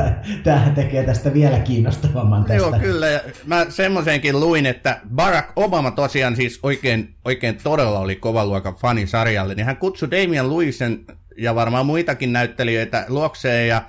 [0.44, 2.56] tämähän tekee tästä vielä kiinnostavamman tästä.
[2.56, 3.06] Joo, kyllä.
[3.06, 9.06] Ja mä semmoisenkin luin, että Barack Obama tosiaan siis oikein, oikein todella oli kovaluokan fani
[9.06, 11.04] sarjalle, niin hän kutsui Damian Lewisen
[11.38, 13.82] ja varmaan muitakin näyttelijöitä luokseen ja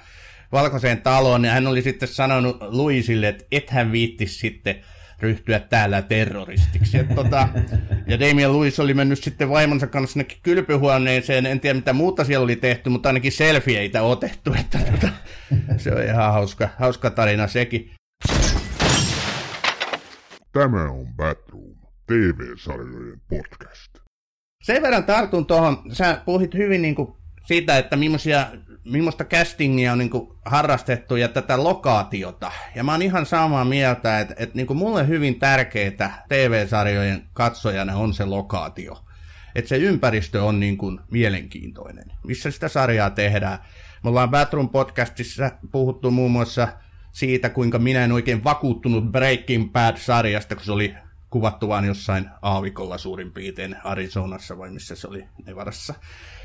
[0.51, 4.75] valkoiseen taloon, niin hän oli sitten sanonut Luisille, että et hän viittisi sitten
[5.19, 6.97] ryhtyä täällä terroristiksi.
[6.97, 7.49] Et, tota,
[8.07, 12.43] ja Damien Lewis oli mennyt sitten vaimonsa kanssa sinne kylpyhuoneeseen, en tiedä mitä muuta siellä
[12.43, 15.09] oli tehty, mutta ainakin selfieitä otettu, että tota,
[15.77, 17.91] se on ihan hauska, hauska tarina sekin.
[20.51, 21.75] Tämä on Batroom,
[22.07, 23.97] TV-sarjojen podcast.
[24.63, 27.13] Sen verran tartun tuohon, sä puhuit hyvin niin kuin
[27.47, 28.47] siitä, että millaisia,
[28.83, 32.51] millaista castingia on niin kuin harrastettu ja tätä lokaatiota.
[32.75, 37.95] Ja mä oon ihan samaa mieltä, että, että niin kuin mulle hyvin tärkeää TV-sarjojen katsojana
[37.95, 39.03] on se lokaatio.
[39.55, 43.59] Että se ympäristö on niin kuin mielenkiintoinen, missä sitä sarjaa tehdään.
[44.03, 46.67] Me ollaan Batroom podcastissa puhuttu muun muassa
[47.11, 50.95] siitä, kuinka minä en oikein vakuuttunut Breaking Bad-sarjasta, kun se oli
[51.29, 55.93] kuvattu vain jossain aavikolla suurin piirtein Arizonassa vai missä se oli Nevarassa.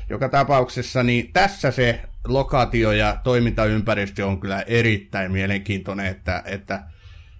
[0.09, 6.83] Joka tapauksessa niin tässä se lokaatio ja toimintaympäristö on kyllä erittäin mielenkiintoinen, että, että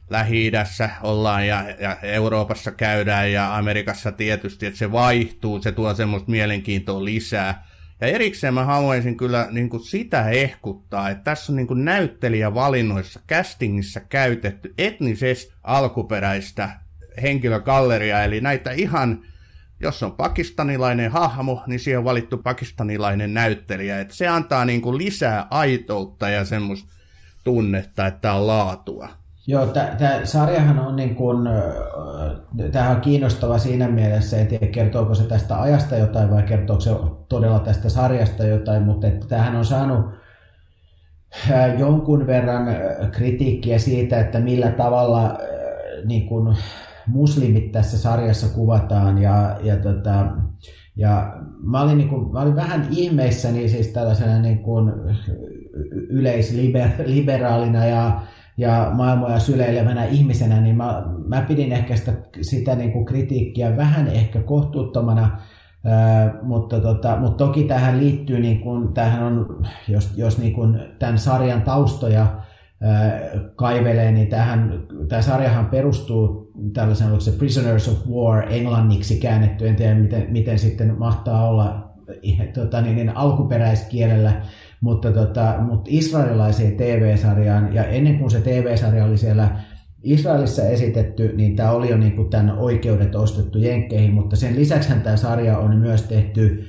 [0.10, 6.32] Lähi-idässä ollaan ja, ja Euroopassa käydään ja Amerikassa tietysti, että se vaihtuu, se tuo semmoista
[6.32, 7.67] mielenkiintoa lisää.
[8.02, 13.19] Ja erikseen mä haluaisin kyllä niin kuin sitä ehkuttaa, että tässä on niin kuin näyttelijävalinnoissa,
[13.30, 16.69] castingissa käytetty etnisesti alkuperäistä
[17.21, 19.26] henkilögalleria, eli näitä ihan,
[19.84, 24.98] jos on pakistanilainen hahmo, niin siihen on valittu pakistanilainen näyttelijä, että se antaa niin kuin
[24.98, 26.93] lisää aitoutta ja semmoista
[27.43, 29.10] tunnetta, että on laatua.
[29.48, 31.38] Joo, tämä sarjahan on niin kuin,
[32.72, 36.91] tämähän on kiinnostava siinä mielessä, en tiedä kertooko se tästä ajasta jotain vai kertooko se
[37.30, 40.06] todella tästä sarjasta jotain, mutta että tämähän on saanut
[41.78, 42.67] jonkun verran
[43.12, 45.38] kritiikkiä siitä, että millä tavalla
[46.06, 46.58] niin kuin,
[47.08, 50.26] muslimit tässä sarjassa kuvataan ja, ja, tota,
[50.96, 54.92] ja mä, olin niin kuin, mä olin vähän ihmeissäni siis tällaisena niin kuin
[56.10, 58.22] yleisliberaalina ja,
[58.58, 64.08] ja maailmoja syleilevänä ihmisenä, niin mä, mä pidin ehkä sitä, sitä niin kuin kritiikkiä vähän
[64.08, 65.38] ehkä kohtuuttomana,
[65.86, 70.80] Ää, mutta, tota, mutta toki tähän liittyy, niin kuin, tämähän on, jos, jos niin kuin
[71.00, 72.28] tämän sarjan taustoja
[73.56, 79.76] kaivelee, niin tähän, tämä sarjahan perustuu tällaisen, oliko se Prisoners of War englanniksi käännetty, en
[79.76, 81.93] tiedä miten, miten sitten mahtaa olla
[82.54, 84.41] tota, niin, niin alkuperäiskielellä,
[84.82, 89.50] mutta, tota, mutta israelilaiseen TV-sarjaan, ja ennen kuin se TV-sarja oli siellä
[90.04, 94.93] Israelissa esitetty, niin tämä oli jo niin kuin tämän oikeudet ostettu Jenkkeihin, mutta sen lisäksi
[95.04, 96.67] tämä sarja on myös tehty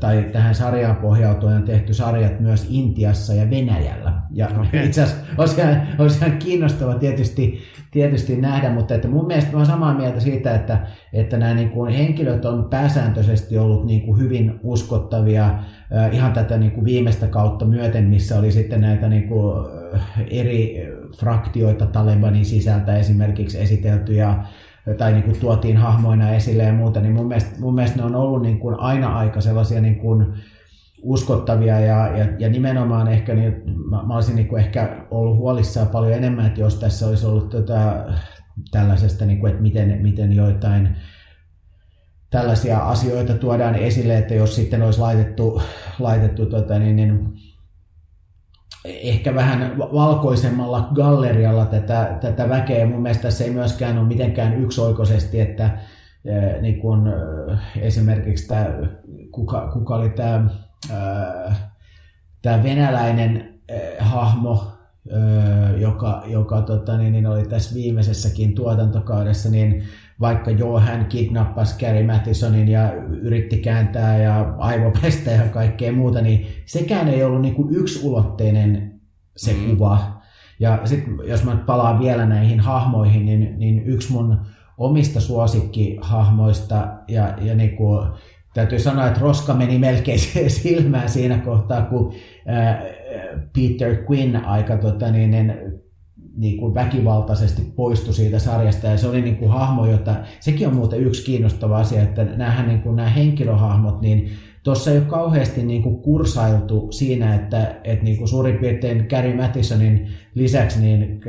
[0.00, 4.12] tai tähän sarjaan pohjautuen on tehty sarjat myös Intiassa ja Venäjällä.
[4.30, 4.84] Ja okay.
[4.84, 7.58] itse asiassa olisi ihan, olisi ihan kiinnostava tietysti,
[7.90, 11.92] tietysti nähdä, mutta että mun mielestä olen samaa mieltä siitä, että, että nämä niin kuin
[11.92, 15.58] henkilöt on pääsääntöisesti ollut niin kuin hyvin uskottavia
[16.12, 19.66] ihan tätä niin kuin viimeistä kautta myöten, missä oli sitten näitä niin kuin
[20.30, 24.44] eri fraktioita Talebanin sisältä esimerkiksi esitelty ja
[24.98, 28.14] tai niin kuin tuotiin hahmoina esille ja muuta, niin mun mielestä, mun mielestä ne on
[28.14, 30.26] ollut niin kuin aina aika sellaisia niin kuin
[31.02, 35.88] uskottavia ja, ja, ja nimenomaan ehkä niin, mä, mä olisin niin kuin ehkä ollut huolissaan
[35.88, 38.04] paljon enemmän, että jos tässä olisi ollut tota,
[38.70, 40.96] tällaisesta, niin kuin, että miten, miten joitain
[42.30, 45.62] tällaisia asioita tuodaan esille, että jos sitten olisi laitettu,
[45.98, 47.32] laitettu tota, niin, niin
[48.84, 52.86] ehkä vähän valkoisemmalla gallerialla tätä, tätä väkeä.
[52.86, 55.78] Mun mielestä se ei myöskään ole mitenkään yksioikoisesti, että
[56.60, 57.12] niin kun,
[57.80, 58.66] esimerkiksi tämä,
[59.30, 60.44] kuka, kuka oli tämä,
[62.42, 63.60] tämä venäläinen
[63.98, 64.72] hahmo,
[65.78, 69.84] joka, joka tota, niin, niin oli tässä viimeisessäkin tuotantokaudessa, niin
[70.22, 76.46] vaikka joo, hän kidnappasi Gary Mattisonin ja yritti kääntää ja aivopestä ja kaikkea muuta, niin
[76.64, 79.00] sekään ei ollut niin kuin yksulotteinen
[79.36, 79.70] se mm.
[79.70, 80.22] kuva.
[80.60, 84.40] Ja sitten jos mä palaan vielä näihin hahmoihin, niin, niin yksi mun
[84.78, 88.08] omista suosikkihahmoista ja, ja niin kuin,
[88.54, 90.18] täytyy sanoa, että roska meni melkein
[90.62, 92.14] silmään siinä kohtaa, kun
[93.52, 95.54] Peter Quinn aika tota, niin,
[96.36, 100.74] niin kuin väkivaltaisesti poistui siitä sarjasta ja se oli niin kuin hahmo, jota, sekin on
[100.74, 104.30] muuten yksi kiinnostava asia, että näähän niin kuin nämä henkilöhahmot, niin
[104.62, 109.36] tuossa ei ole kauheasti niin kuin kursailtu siinä, että, että niin kuin suurin piirtein Gary
[109.36, 111.20] Mattisonin lisäksi niin,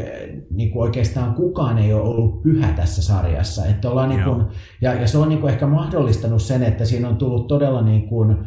[0.52, 3.66] niin kuin oikeastaan kukaan ei ole ollut pyhä tässä sarjassa.
[3.66, 4.46] Että ollaan niin kuin,
[4.82, 8.08] ja, ja se on niin kuin ehkä mahdollistanut sen, että siinä on tullut todella niin
[8.08, 8.38] kuin,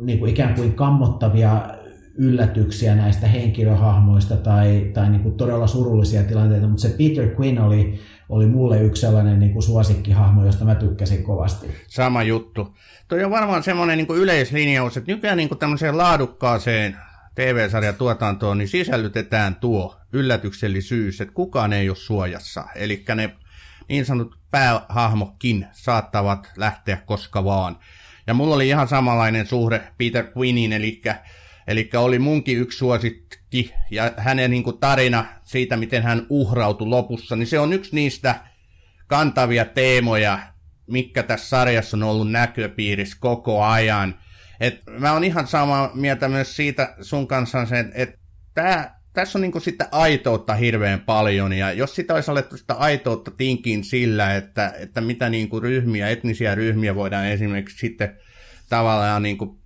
[0.00, 1.81] niin kuin ikään kuin kammottavia
[2.14, 8.00] yllätyksiä näistä henkilöhahmoista tai, tai niin kuin todella surullisia tilanteita, mutta se Peter Quinn oli,
[8.28, 11.66] oli mulle yksi sellainen niin kuin suosikkihahmo, josta mä tykkäsin kovasti.
[11.86, 12.76] Sama juttu.
[13.08, 16.96] Tuo on varmaan semmoinen niin kuin yleislinjaus, että nykyään niin kuin tämmöiseen laadukkaaseen
[17.34, 22.64] TV-sarjatuotantoon niin sisällytetään tuo yllätyksellisyys, että kukaan ei ole suojassa.
[22.74, 23.30] Eli ne
[23.88, 27.78] niin sanotut päähahmokin saattavat lähteä koska vaan.
[28.26, 31.02] Ja mulla oli ihan samanlainen suhde Peter Quinnin, eli,
[31.72, 37.36] eli oli munkin yksi suosikki, ja hänen niin kuin, tarina siitä, miten hän uhrautui lopussa,
[37.36, 38.40] niin se on yksi niistä
[39.06, 40.38] kantavia teemoja,
[40.86, 44.14] mikä tässä sarjassa on ollut näköpiirissä koko ajan.
[44.60, 48.18] Et mä oon ihan samaa mieltä myös siitä sun kanssa, että et
[48.54, 53.30] tää, tässä on niinku sitä aitoutta hirveän paljon, ja jos sitä olisi alettu sitä aitoutta
[53.30, 58.16] tinkin sillä, että, että mitä niinku ryhmiä, etnisiä ryhmiä voidaan esimerkiksi sitten
[58.68, 59.61] tavallaan niinku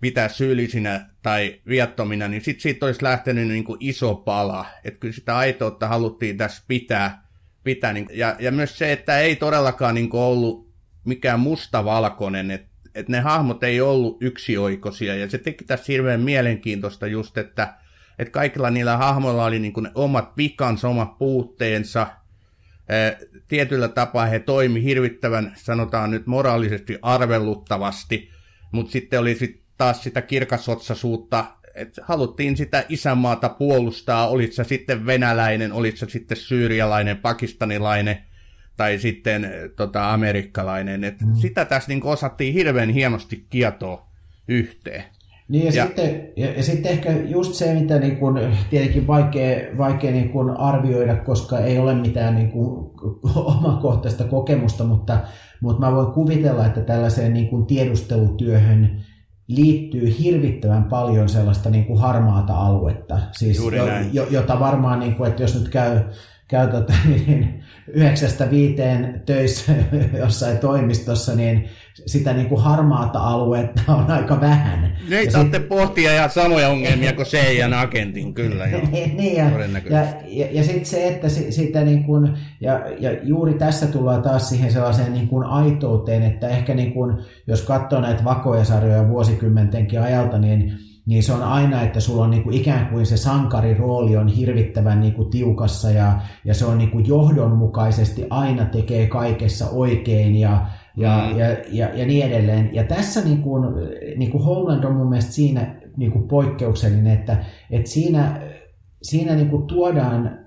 [0.00, 4.66] pitää syyllisinä tai viattomina, niin sitten siitä olisi lähtenyt niinku iso pala.
[4.84, 7.26] Että kyllä sitä aitoutta haluttiin tässä pitää.
[7.64, 10.70] pitää niin, ja, ja myös se, että ei todellakaan niinku ollut
[11.04, 17.06] mikään mustavalkoinen, että et ne hahmot ei ollut yksioikoisia, ja se teki tässä hirveän mielenkiintoista
[17.06, 17.74] just, että
[18.20, 22.06] että kaikilla niillä hahmoilla oli niin ne omat vikansa, omat puutteensa.
[23.48, 28.30] Tietyllä tapaa he toimi hirvittävän, sanotaan nyt moraalisesti arvelluttavasti,
[28.72, 35.06] mutta sitten oli sit taas sitä kirkasotsaisuutta, että haluttiin sitä isänmaata puolustaa, olit sä sitten
[35.06, 38.16] venäläinen, olit sä sitten syyrialainen, pakistanilainen
[38.76, 41.04] tai sitten tota, amerikkalainen.
[41.04, 41.34] Et mm.
[41.34, 44.06] Sitä tässä niin osattiin hirveän hienosti kietoa
[44.48, 45.04] yhteen.
[45.48, 48.40] Niin ja, ja, sitten, ja, ja sitten ehkä just se, mitä niin kun,
[48.70, 52.94] tietenkin vaikea, vaikea niin kun arvioida, koska ei ole mitään niin kun,
[53.34, 55.18] omakohtaista kokemusta, mutta,
[55.60, 59.00] mutta mä voin kuvitella, että tällaiseen niin kun tiedustelutyöhön
[59.50, 65.30] liittyy hirvittävän paljon sellaista niin kuin harmaata aluetta, siis jo, jo, jota varmaan, niin kuin,
[65.30, 66.00] että jos nyt käy
[66.50, 69.72] käy tota, niin, yhdeksästä viiteen töissä
[70.22, 71.68] jossain toimistossa, niin
[72.06, 74.96] sitä niin kuin harmaata aluetta on aika vähän.
[75.08, 75.68] Ne ei saatte sit...
[75.68, 78.66] pohtia ihan samoja ongelmia kuin CIAn agentin, kyllä.
[78.66, 78.80] Joo.
[78.92, 79.50] niin, niin ja,
[79.90, 84.48] ja, ja, ja sitten se, että sitä niin kuin, ja, ja juuri tässä tullaan taas
[84.48, 90.00] siihen sellaiseen niin kuin aitouteen, että ehkä niin kuin, jos katsoo näitä vakoja sarjoja vuosikymmentenkin
[90.00, 94.16] ajalta, niin niin se on aina, että sulla on niin kuin ikään kuin se sankarirooli
[94.16, 99.68] on hirvittävän niin kuin tiukassa ja, ja se on niin kuin johdonmukaisesti aina tekee kaikessa
[99.68, 101.38] oikein ja, ja, mm.
[101.38, 102.70] ja, ja, ja niin edelleen.
[102.72, 103.62] Ja tässä niin kuin,
[104.16, 108.40] niin kuin Holland on mun mielestä siinä niin kuin poikkeuksellinen, että, että siinä,
[109.02, 110.38] siinä niin kuin tuodaan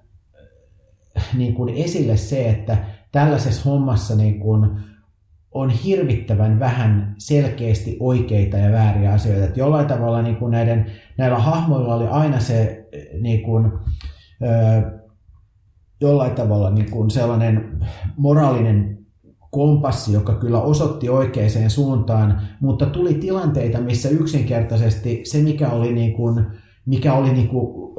[1.38, 2.78] niin kuin esille se, että
[3.12, 4.70] tällaisessa hommassa niin kuin,
[5.54, 9.46] on hirvittävän vähän selkeästi oikeita ja vääriä asioita.
[9.46, 12.88] Että jollain tavalla niin kuin näiden, näillä hahmoilla oli aina se
[13.22, 13.72] niin kuin,
[14.44, 14.92] ö,
[16.02, 17.80] jollain tavalla niin kuin sellainen
[18.18, 18.98] moraalinen
[19.52, 26.14] kompassi, joka kyllä osoitti oikeaan suuntaan, mutta tuli tilanteita, missä yksinkertaisesti se, mikä oli, niin
[26.14, 26.46] kuin,
[26.86, 27.94] mikä oli niin kuin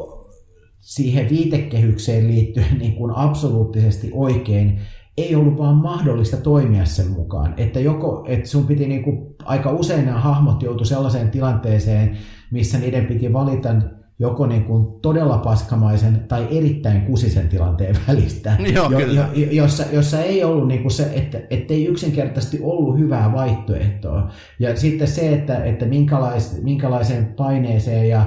[0.80, 4.80] siihen viitekehykseen liittyen niin kuin absoluuttisesti oikein,
[5.18, 7.54] ei ollut vaan mahdollista toimia sen mukaan.
[7.56, 12.16] Että, joko, että sun piti niinku, aika usein nämä hahmot joutu sellaiseen tilanteeseen,
[12.50, 13.74] missä niiden piti valita
[14.18, 20.22] joko niin kuin todella paskamaisen tai erittäin kusisen tilanteen välistä, Joo, jo, jo, jossa, jossa
[20.22, 24.30] ei ollut niin kuin se, että ettei yksinkertaisesti ollut hyvää vaihtoehtoa.
[24.58, 28.26] Ja sitten se, että, että minkälais, minkälaiseen paineeseen ja äh,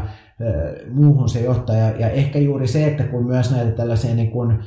[0.93, 1.75] muuhun se johtaa.
[1.75, 4.59] Ja, ja ehkä juuri se, että kun myös näitä tällaisia niin kuin,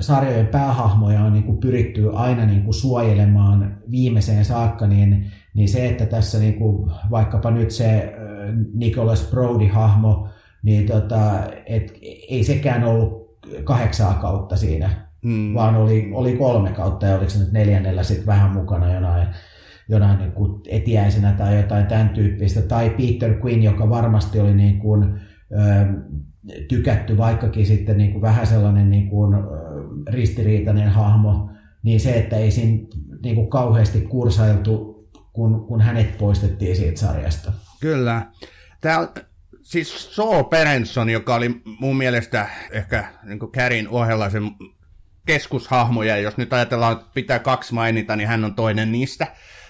[0.00, 5.88] sarjojen päähahmoja on niin kuin pyritty aina niin kuin suojelemaan viimeiseen saakka, niin, niin se,
[5.88, 8.12] että tässä niin kuin, vaikkapa nyt se
[8.74, 10.28] Nicholas Brody-hahmo,
[10.62, 11.20] niin tota,
[11.66, 14.90] et, ei sekään ollut kahdeksaa kautta siinä,
[15.22, 15.54] mm.
[15.54, 19.28] vaan oli, oli kolme kautta ja oliko se nyt neljännellä sitten vähän mukana jonain,
[19.88, 22.62] jonain niin kuin etiäisenä tai jotain tämän tyyppistä.
[22.62, 25.20] Tai Peter Quinn, joka varmasti oli niin kuin,
[26.68, 29.36] tykätty, vaikkakin sitten niin kuin vähän sellainen niin kuin
[30.08, 31.50] ristiriitainen hahmo,
[31.82, 32.88] niin se, että ei siinä
[33.22, 34.90] niin kuin kauheasti kursailtu,
[35.32, 37.52] kun, kun hänet poistettiin siitä sarjasta.
[37.80, 38.26] Kyllä.
[38.80, 39.08] Tämä
[39.62, 44.50] siis Saul Perenson, joka oli mun mielestä ehkä niin Kärin ohella sen
[45.26, 49.26] keskushahmoja, jos nyt ajatellaan, että pitää kaksi mainita, niin hän on toinen niistä.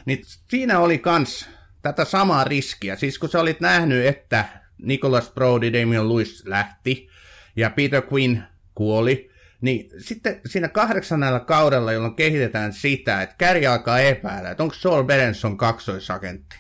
[0.07, 1.49] Niin siinä oli kans
[1.83, 2.97] tätä samaa riskiä.
[2.97, 4.45] Siis kun sä olit nähnyt, että
[4.83, 7.09] Nicholas Brody, Damian Lewis lähti
[7.57, 8.43] ja Peter Quinn
[8.75, 14.75] kuoli, niin sitten siinä kahdeksannella kaudella, jolloin kehitetään sitä, että Käri alkaa epäillä, että onko
[14.75, 16.57] Saul Berenson kaksoisagentti.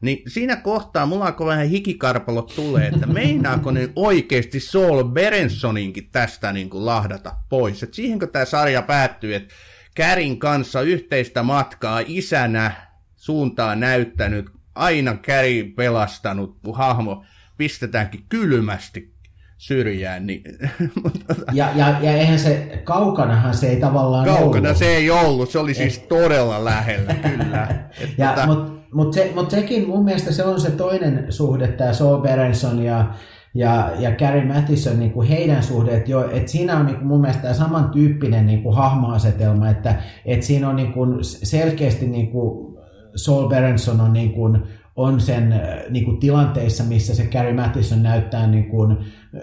[0.00, 6.52] Niin siinä kohtaa mulla alkoi vähän hikikarpalot tulee, että meinaako ne oikeasti Saul Berensoninkin tästä
[6.52, 7.82] niin kuin lahdata pois.
[7.82, 9.54] Että siihenkö tämä sarja päättyy, että
[9.94, 12.72] Kärin kanssa yhteistä matkaa isänä
[13.16, 17.24] suuntaan näyttänyt, aina Käri pelastanut hahmo
[17.62, 19.14] pistetäänkin kylmästi
[19.58, 20.26] syrjään.
[20.26, 20.42] Niin,
[21.52, 24.78] ja, ja, ja eihän se, kaukanahan se ei tavallaan Kaukana ollut.
[24.78, 26.08] se ei ollut, se oli siis Et...
[26.08, 27.68] todella lähellä, kyllä.
[28.18, 28.46] ja, tota...
[28.46, 32.84] Mutta mut se, mut sekin mun mielestä se on se toinen suhde, tämä Saul Berenson
[32.84, 33.14] ja,
[33.54, 37.06] ja, ja Gary Mathison, niin kuin heidän suhde, että, jo, että siinä on niin kuin
[37.06, 39.94] mun mielestä tämä samantyyppinen niin kuin hahmoasetelma, että,
[40.24, 42.76] että siinä on niin kuin selkeästi niin kuin
[43.16, 44.62] Saul Berenson on, niin kuin,
[44.96, 48.96] on sen niin kuin tilanteissa, missä se Gary Mathison näyttää niin kuin,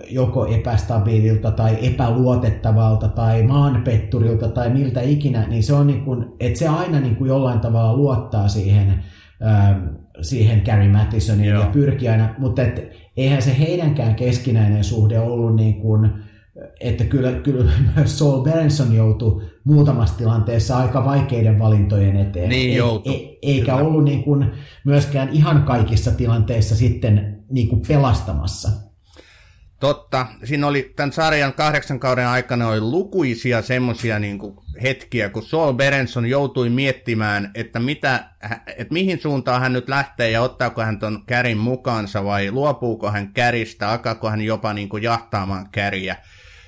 [0.09, 6.59] joko epästabiililta tai epäluotettavalta tai maanpetturilta tai miltä ikinä, niin se on niin kuin, että
[6.59, 9.03] se aina niin kuin jollain tavalla luottaa siihen,
[10.21, 11.61] siihen Gary Mattisoniin Joo.
[11.61, 16.09] ja pyrkii aina, mutta et, eihän se heidänkään keskinäinen suhde ollut niin kuin,
[16.79, 22.49] että kyllä, kyllä myös Saul Berenson joutui muutamassa tilanteessa aika vaikeiden valintojen eteen.
[22.49, 23.13] Niin joutui.
[23.15, 23.87] E, eikä kyllä.
[23.87, 24.51] ollut niin kuin
[24.85, 28.69] myöskään ihan kaikissa tilanteissa sitten niin kuin pelastamassa.
[29.79, 30.27] Totta.
[30.43, 34.39] Siinä oli tämän sarjan kahdeksan kauden aikana oli lukuisia semmoisia niin
[34.81, 38.29] hetkiä, kun Saul Berenson joutui miettimään, että, mitä,
[38.77, 43.33] että mihin suuntaan hän nyt lähtee ja ottaako hän ton kärin mukaansa vai luopuuko hän
[43.33, 46.15] käristä, alkaako hän jopa niin kuin jahtaamaan käriä.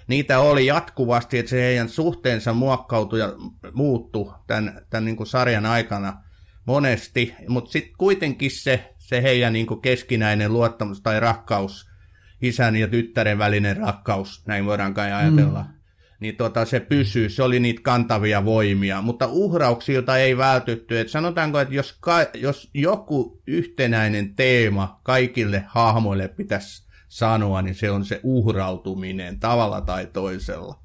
[0.08, 3.34] Niitä oli jatkuvasti, että se heidän suhteensa muokkautui ja
[3.74, 6.24] muuttui tämän, tämän niin kuin sarjan aikana
[6.66, 11.86] monesti, mutta sitten kuitenkin se, se heidän niin kuin keskinäinen luottamus tai rakkaus–
[12.42, 15.62] isän ja tyttären välinen rakkaus, näin voidaan kai ajatella.
[15.62, 15.74] Mm.
[16.20, 21.00] Niin tota, se pysyy, se oli niitä kantavia voimia, mutta uhrauksilta ei vältytty.
[21.00, 27.92] Et sanotaanko, että jos, ka- jos joku yhtenäinen teema kaikille hahmoille pitäisi sanoa, niin se
[27.92, 30.76] on se uhrautuminen tavalla tai toisella.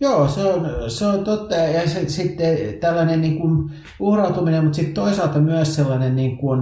[0.00, 1.54] Joo, se on, se on totta.
[1.54, 6.60] Ja sitten tällainen niin kuin uhrautuminen, mutta sitten toisaalta myös sellainen niin kuin,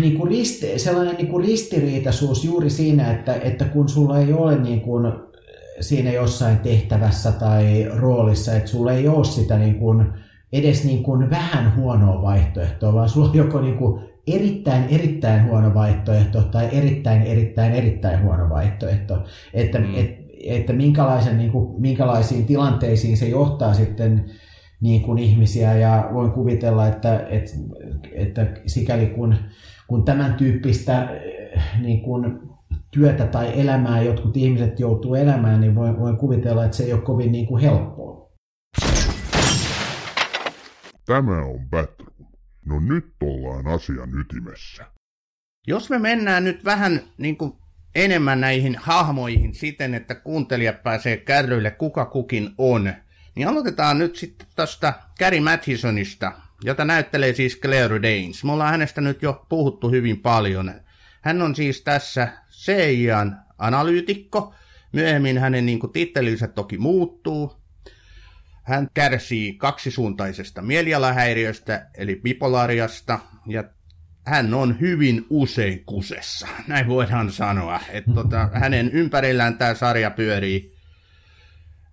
[0.00, 4.58] niin kuin risti, sellainen niin kuin ristiriitaisuus juuri siinä, että, että kun sulla ei ole
[4.58, 5.12] niin kuin
[5.80, 10.06] siinä jossain tehtävässä tai roolissa, että sulla ei ole sitä niin kuin,
[10.52, 15.74] edes niin kuin vähän huonoa vaihtoehtoa, vaan sulla on joko niin kuin erittäin, erittäin huono
[15.74, 19.24] vaihtoehto tai erittäin, erittäin, erittäin huono vaihtoehto.
[19.54, 19.94] Että, mm.
[19.94, 24.24] et, että minkälaisen, niin kuin, minkälaisiin tilanteisiin se johtaa sitten
[24.80, 27.52] niin kuin ihmisiä ja voin kuvitella, että, että,
[28.12, 29.34] että sikäli kun,
[29.86, 31.08] kun tämän tyyppistä
[31.80, 32.40] niin kuin
[32.90, 37.00] työtä tai elämää jotkut ihmiset joutuu elämään, niin voin, voin kuvitella, että se ei ole
[37.00, 38.30] kovin niin kuin helppoa.
[41.06, 42.13] Tämä on Batroom.
[42.66, 44.84] No nyt ollaan asian ytimessä.
[45.66, 47.52] Jos me mennään nyt vähän niin kuin
[47.94, 52.92] enemmän näihin hahmoihin siten, että kuuntelija pääsee kärryille kuka kukin on,
[53.34, 56.32] niin aloitetaan nyt sitten tästä Gary Mathisonista,
[56.64, 58.44] jota näyttelee siis Claire Danes.
[58.44, 60.74] Me ollaan hänestä nyt jo puhuttu hyvin paljon.
[61.20, 64.54] Hän on siis tässä CIAn analyytikko.
[64.92, 67.63] Myöhemmin hänen niin kuin, tittelinsä toki muuttuu.
[68.64, 73.64] Hän kärsii kaksisuuntaisesta mielialahäiriöstä, eli bipolariasta, ja
[74.26, 76.48] hän on hyvin usein kusessa.
[76.68, 77.80] Näin voidaan sanoa.
[77.90, 80.74] Että tota, hänen ympärillään tämä sarja pyörii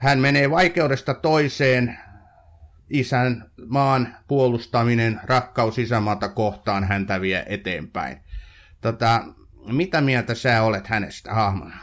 [0.02, 2.00] hän menee vaikeudesta toiseen,
[2.90, 8.22] isän maan puolustaminen, rakkaus isämaata kohtaan häntä vie eteenpäin.
[8.82, 9.24] Tota,
[9.66, 11.78] mitä mieltä sä olet hänestä hahmona?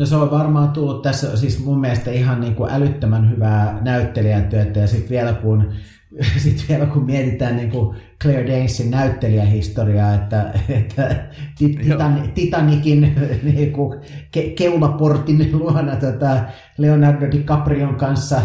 [0.00, 4.44] No se on varmaan tullut tässä siis mun mielestä ihan niin kuin älyttömän hyvää näyttelijän
[4.44, 5.72] työtä ja sitten vielä kun
[6.42, 11.28] sitten vielä kun mietitään niin kuin Claire Danesin näyttelijähistoriaa, että, että
[11.58, 14.00] titan, Titanikin niin kuin
[14.32, 16.40] ke, keulaportin luona tota
[16.78, 18.40] Leonardo DiCaprion kanssa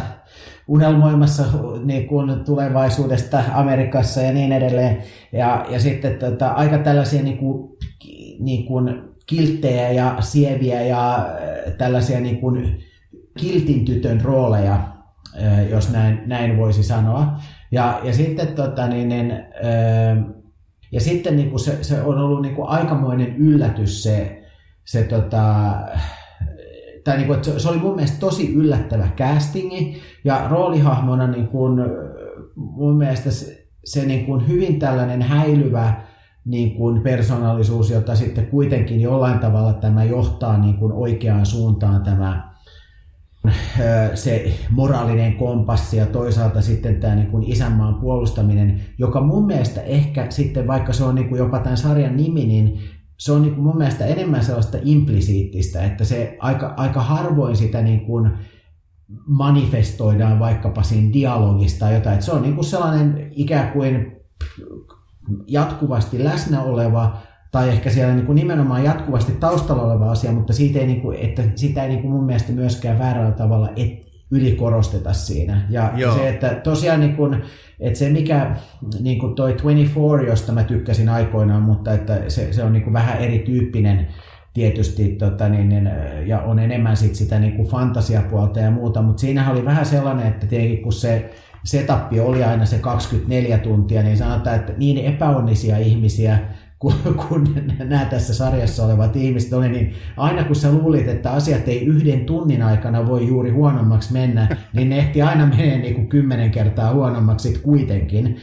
[0.68, 1.44] unelmoimassa
[1.84, 4.98] niin kuin tulevaisuudesta Amerikassa ja niin edelleen.
[5.32, 7.78] Ja, ja sitten tota, aika tällaisia niin kuin,
[8.40, 12.84] niin kuin kilttejä ja sieviä ja äh, tällaisia niin kuin
[13.40, 14.80] kiltin tytön rooleja,
[15.44, 17.40] äh, jos näin, näin voisi sanoa.
[17.72, 19.34] Ja, ja sitten, tota, niin, niin,
[20.92, 24.44] ja sitten niin kuin se, se on ollut niin kuin aikamoinen yllätys se,
[24.86, 25.76] se tota,
[27.04, 31.82] tai niin kuin, että se oli mun mielestä tosi yllättävä castingi, ja roolihahmona niin kuin,
[32.56, 36.02] mun mielestä se, se niin kuin hyvin tällainen häilyvä
[36.46, 42.56] niin kuin persoonallisuus, jota sitten kuitenkin jollain tavalla tämä johtaa niin kuin oikeaan suuntaan tämä
[44.14, 50.26] se moraalinen kompassi ja toisaalta sitten tämä niin kuin isänmaan puolustaminen, joka mun mielestä ehkä
[50.30, 52.80] sitten, vaikka se on niin kuin jopa tämän sarjan nimi, niin
[53.18, 57.82] se on niin kuin mun mielestä enemmän sellaista implisiittistä, että se aika, aika harvoin sitä
[57.82, 58.32] niin kuin
[59.28, 62.14] manifestoidaan vaikkapa siinä dialogista tai jotain.
[62.14, 64.16] Että se on niin kuin sellainen ikään kuin
[65.48, 67.18] jatkuvasti läsnä oleva
[67.52, 71.18] tai ehkä siellä niin kuin nimenomaan jatkuvasti taustalla oleva asia, mutta siitä ei, niin kuin,
[71.20, 75.68] että sitä ei niin kuin mun mielestä myöskään väärällä tavalla et, ylikorosteta siinä.
[75.70, 76.16] Ja Joo.
[76.16, 77.44] se, että tosiaan niin kuin,
[77.80, 78.56] että se mikä
[79.00, 82.94] niin kuin toi 24, josta mä tykkäsin aikoinaan, mutta että se, se on niin kuin
[82.94, 84.08] vähän erityyppinen
[84.54, 85.90] tietysti tota, niin, niin,
[86.26, 90.28] ja on enemmän sit sitä niin kuin fantasiapuolta ja muuta, mutta siinä oli vähän sellainen,
[90.28, 91.34] että tietenkin kun se
[91.66, 96.40] setappi oli aina se 24 tuntia, niin sanotaan, että niin epäonnisia ihmisiä
[96.80, 96.94] kun,
[97.28, 101.86] kun nämä tässä sarjassa olevat ihmiset oli, niin aina kun sä luulit, että asiat ei
[101.86, 106.52] yhden tunnin aikana voi juuri huonommaksi mennä, niin ne ehti aina menee niin kuin kymmenen
[106.52, 108.38] kertaa huonommaksi kuitenkin.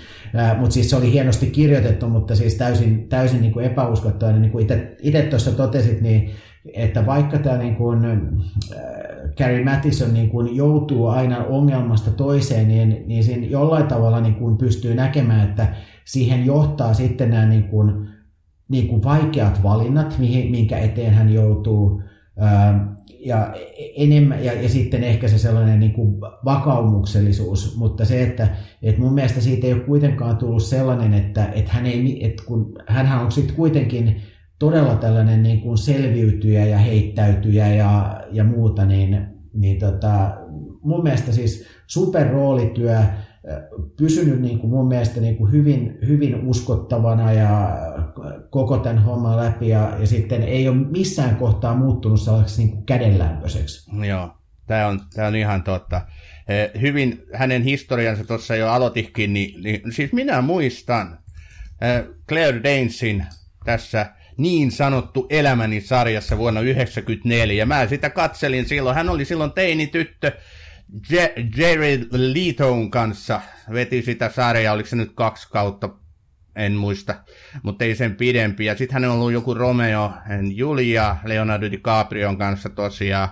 [0.58, 4.42] Mutta siis se oli hienosti kirjoitettu, mutta siis täysin, täysin niin kuin epäuskottavainen.
[4.42, 4.66] Niin kuin
[5.02, 6.30] itse tuossa totesit, niin
[6.74, 8.00] että vaikka tämä niin kuin,
[9.36, 14.58] Carrie Mattison niin kuin joutuu aina ongelmasta toiseen, niin, niin siinä jollain tavalla niin kuin
[14.58, 15.66] pystyy näkemään, että
[16.04, 18.08] siihen johtaa sitten nämä niin kuin,
[18.68, 22.02] niin kuin vaikeat valinnat, mihin, minkä eteen hän joutuu,
[23.24, 23.54] ja,
[23.96, 28.48] enemmän, ja, ja sitten ehkä se sellainen niin kuin vakaumuksellisuus, mutta se, että,
[28.82, 32.72] että mun mielestä siitä ei ole kuitenkaan tullut sellainen, että, että, hän ei, että kun,
[32.86, 34.22] hänhän on sitten kuitenkin
[34.62, 40.36] todella tällainen niin kuin selviytyjä ja heittäytyjä ja, ja muuta, niin, niin tota,
[40.82, 43.02] mun mielestä siis superroolityö,
[43.96, 47.78] pysynyt niin kuin mun mielestä niin kuin hyvin, hyvin uskottavana ja
[48.50, 52.86] koko tämän homman läpi ja, ja sitten ei ole missään kohtaa muuttunut sellaiseksi niin kuin
[52.86, 53.90] kädenlämpöiseksi.
[54.06, 54.30] Joo,
[54.66, 56.00] tämä on, tämä on ihan totta.
[56.80, 61.18] Hyvin hänen historiansa tuossa jo aloitikin, niin, niin siis minä muistan
[62.28, 63.26] Claire Danesin
[63.64, 64.06] tässä
[64.36, 67.66] niin sanottu elämäni sarjassa vuonna 1994.
[67.66, 68.96] Mä sitä katselin silloin.
[68.96, 70.32] Hän oli silloin teini-tyttö
[71.56, 73.40] Jerry Leton kanssa
[73.72, 75.88] veti sitä sarjaa, oliko se nyt kaksi kautta,
[76.56, 77.14] en muista,
[77.62, 78.64] mutta ei sen pidempi.
[78.64, 80.12] Ja sitten hän on ollut joku Romeo
[80.54, 83.28] Julia Leonardo DiCaprion kanssa tosiaan.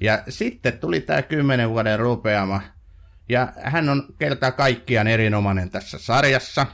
[0.00, 2.60] Ja sitten tuli tämä kymmenen vuoden rupeama.
[3.28, 6.66] Ja hän on kertaa kaikkiaan erinomainen tässä sarjassa.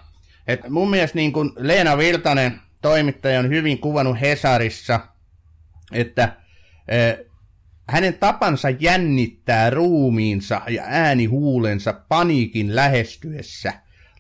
[0.46, 5.00] Et mun mielestä niin kun Leena Virtanen, toimittaja, on hyvin kuvannut Hesarissa,
[5.92, 6.36] että
[7.88, 13.72] hänen tapansa jännittää ruumiinsa ja äänihuulensa paniikin lähestyessä.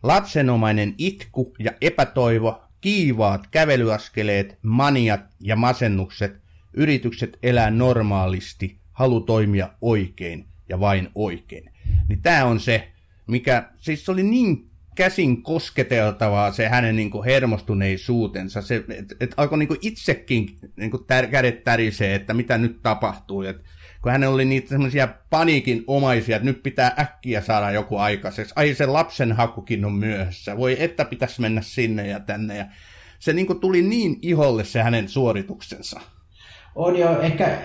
[0.02, 6.42] Lapsenomainen itku ja epätoivo, kiivaat kävelyaskeleet, maniat ja masennukset,
[6.74, 11.70] yritykset elää normaalisti, halu toimia oikein ja vain oikein.
[12.08, 12.92] Niin tämä on se,
[13.26, 18.62] mikä, siis oli niin käsin kosketeltavaa se hänen niin kuin hermostuneisuutensa.
[18.62, 22.82] Se, et, et alkoi niin kuin itsekin niin kuin tär, kädet tärisee, että mitä nyt
[22.82, 23.42] tapahtuu.
[23.42, 23.56] Et,
[24.02, 28.52] kun hän oli niitä semmoisia paniikin omaisia, että nyt pitää äkkiä saada joku aikaiseksi.
[28.56, 30.56] Ai se lapsen hakukin on myöhässä.
[30.56, 32.56] Voi että pitäisi mennä sinne ja tänne.
[32.56, 32.66] Ja
[33.18, 36.00] se niin kuin tuli niin iholle se hänen suorituksensa.
[36.74, 37.58] On jo ehkä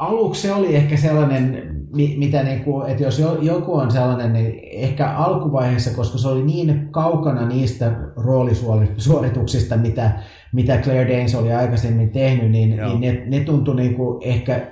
[0.00, 1.76] aluksi se oli ehkä sellainen,
[2.16, 6.88] mitä niin kuin, että jos joku on sellainen, niin ehkä alkuvaiheessa, koska se oli niin
[6.90, 10.12] kaukana niistä roolisuorituksista, mitä,
[10.52, 14.66] mitä Claire Danes oli aikaisemmin tehnyt, niin, niin ne, ne tuntui niin kuin ehkä,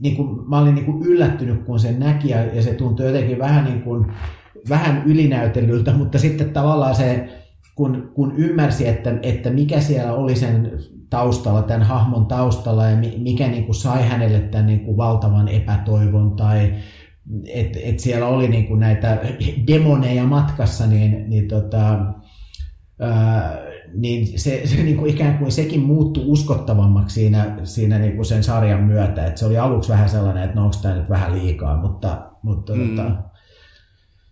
[0.00, 3.38] niin kuin, mä olin niin kuin yllättynyt, kun sen näki, ja, ja se tuntui jotenkin
[3.38, 4.06] vähän, niin kuin,
[4.68, 7.28] vähän ylinäytellyltä, mutta sitten tavallaan se,
[7.74, 10.72] kun, kun ymmärsi, että, että mikä siellä oli sen
[11.10, 16.36] taustalla, tämän hahmon taustalla ja mikä niin kuin sai hänelle tämän niin kuin valtavan epätoivon
[16.36, 16.74] tai
[17.46, 19.18] että et siellä oli niin kuin näitä
[19.66, 21.98] demoneja matkassa, niin, niin, tota,
[23.00, 23.58] ää,
[23.94, 28.44] niin se, se niin kuin ikään kuin sekin muuttui uskottavammaksi siinä, siinä niin kuin sen
[28.44, 29.26] sarjan myötä.
[29.26, 32.74] Et se oli aluksi vähän sellainen, että no onko tämä nyt vähän liikaa, mutta, mutta
[32.74, 32.96] mm.
[32.96, 33.10] tota...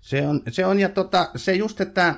[0.01, 2.15] se, on, se on, ja tota, se just, että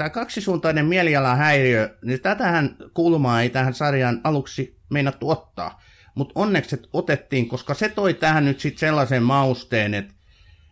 [0.00, 5.82] tämä kaksisuuntainen mielialahäiriö, niin tätähän kulmaa ei tähän sarjaan aluksi meinattu ottaa.
[6.14, 10.14] Mutta onneksi otettiin, koska se toi tähän nyt sitten sellaisen mausteen, että,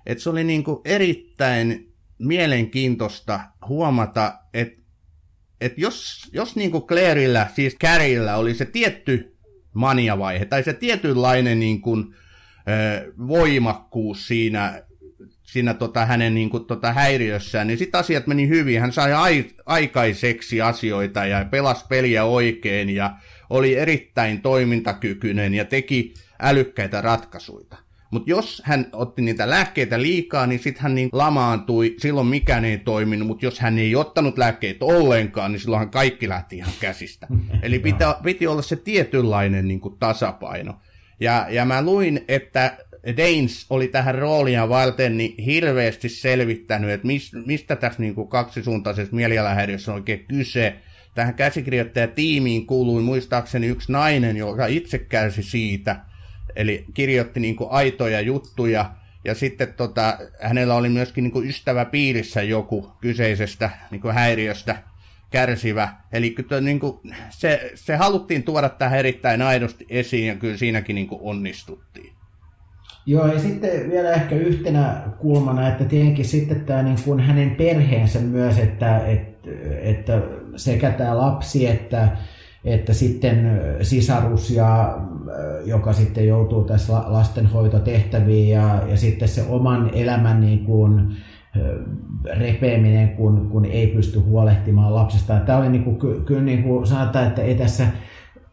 [0.06, 4.82] että se oli niinku erittäin mielenkiintoista huomata, että,
[5.60, 9.36] että jos, jos niinku Clairillä, siis Carrillä oli se tietty
[9.74, 11.96] maniavaihe, tai se tietynlainen niinku,
[13.28, 14.82] voimakkuus siinä
[15.48, 18.80] siinä tota, hänen niin kuin, tota, häiriössään, niin sitten asiat meni hyvin.
[18.80, 23.16] Hän sai ai, aikaiseksi asioita ja pelasi peliä oikein ja
[23.50, 27.76] oli erittäin toimintakykyinen ja teki älykkäitä ratkaisuja.
[28.10, 32.78] Mutta jos hän otti niitä lääkkeitä liikaa, niin sitten hän niin lamaantui, silloin mikään ei
[32.78, 37.26] toiminut, mutta jos hän ei ottanut lääkkeitä ollenkaan, niin silloinhan kaikki lähti ihan käsistä.
[37.62, 40.74] Eli piti, piti olla se tietynlainen niin kuin tasapaino.
[41.20, 47.32] Ja, ja mä luin, että Danes oli tähän roolia varten niin hirveästi selvittänyt, että mis,
[47.46, 50.76] mistä tässä niin kuin kaksisuuntaisessa mielialahäiriössä on oikein kyse.
[51.14, 55.96] tähän käsikirjoittajatiimiin kuului muistaakseni yksi nainen, joka itse kärsi siitä,
[56.56, 58.94] eli kirjoitti niin kuin aitoja juttuja,
[59.24, 64.82] ja sitten tota, hänellä oli myöskin niin kuin ystävä piirissä joku kyseisestä niin kuin häiriöstä
[65.30, 65.94] kärsivä.
[66.12, 70.94] Eli kyllä niin kuin, se, se haluttiin tuoda tähän erittäin aidosti esiin, ja kyllä siinäkin
[70.94, 72.17] niin kuin onnistuttiin.
[73.08, 78.18] Joo, ja sitten vielä ehkä yhtenä kulmana, että tietenkin sitten tämä niin kuin hänen perheensä
[78.18, 79.50] myös, että, että,
[79.82, 80.22] että
[80.56, 82.08] sekä tämä lapsi että,
[82.64, 84.98] että sitten sisarus, ja,
[85.64, 91.16] joka sitten joutuu tässä lastenhoitotehtäviin ja, ja sitten se oman elämän niin kuin,
[92.38, 95.40] repeäminen, kun, kun ei pysty huolehtimaan lapsesta.
[95.40, 97.86] Tämä oli niin kuin, kyllä niin kuin sanotaan, että ei tässä,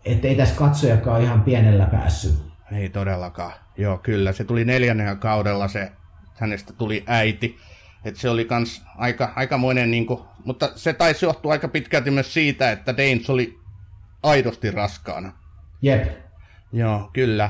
[0.05, 2.33] että ei tässä katsojakaan ihan pienellä päässyt.
[2.71, 3.64] Ei todellakaan.
[3.77, 4.31] Joo, kyllä.
[4.31, 5.91] Se tuli neljännen kaudella, se,
[6.35, 7.57] hänestä tuli äiti.
[8.05, 12.33] Et se oli kans aika, aikamoinen, niin kuin, mutta se taisi johtua aika pitkälti myös
[12.33, 13.59] siitä, että Danes oli
[14.23, 15.33] aidosti raskaana.
[15.81, 16.07] Jep.
[16.73, 17.49] Joo, kyllä.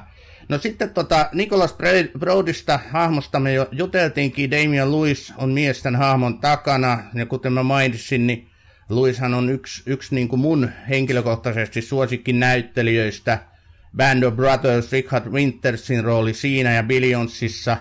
[0.49, 1.75] No sitten tota, Nicholas
[2.19, 8.27] Broadista hahmosta me jo juteltiinkin, Damian Lewis on miesten hahmon takana, ja kuten mä mainitsin,
[8.27, 8.49] niin
[8.89, 13.39] Lewishan on yksi, yksi niin kuin mun henkilökohtaisesti suosikkin näyttelijöistä–
[13.95, 17.77] Band of Brothers, Richard Wintersin rooli siinä ja Billionsissa,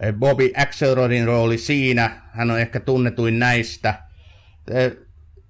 [0.00, 3.94] eh, Bobby Axelrodin rooli siinä, hän on ehkä tunnetuin näistä.
[4.70, 4.92] Eh,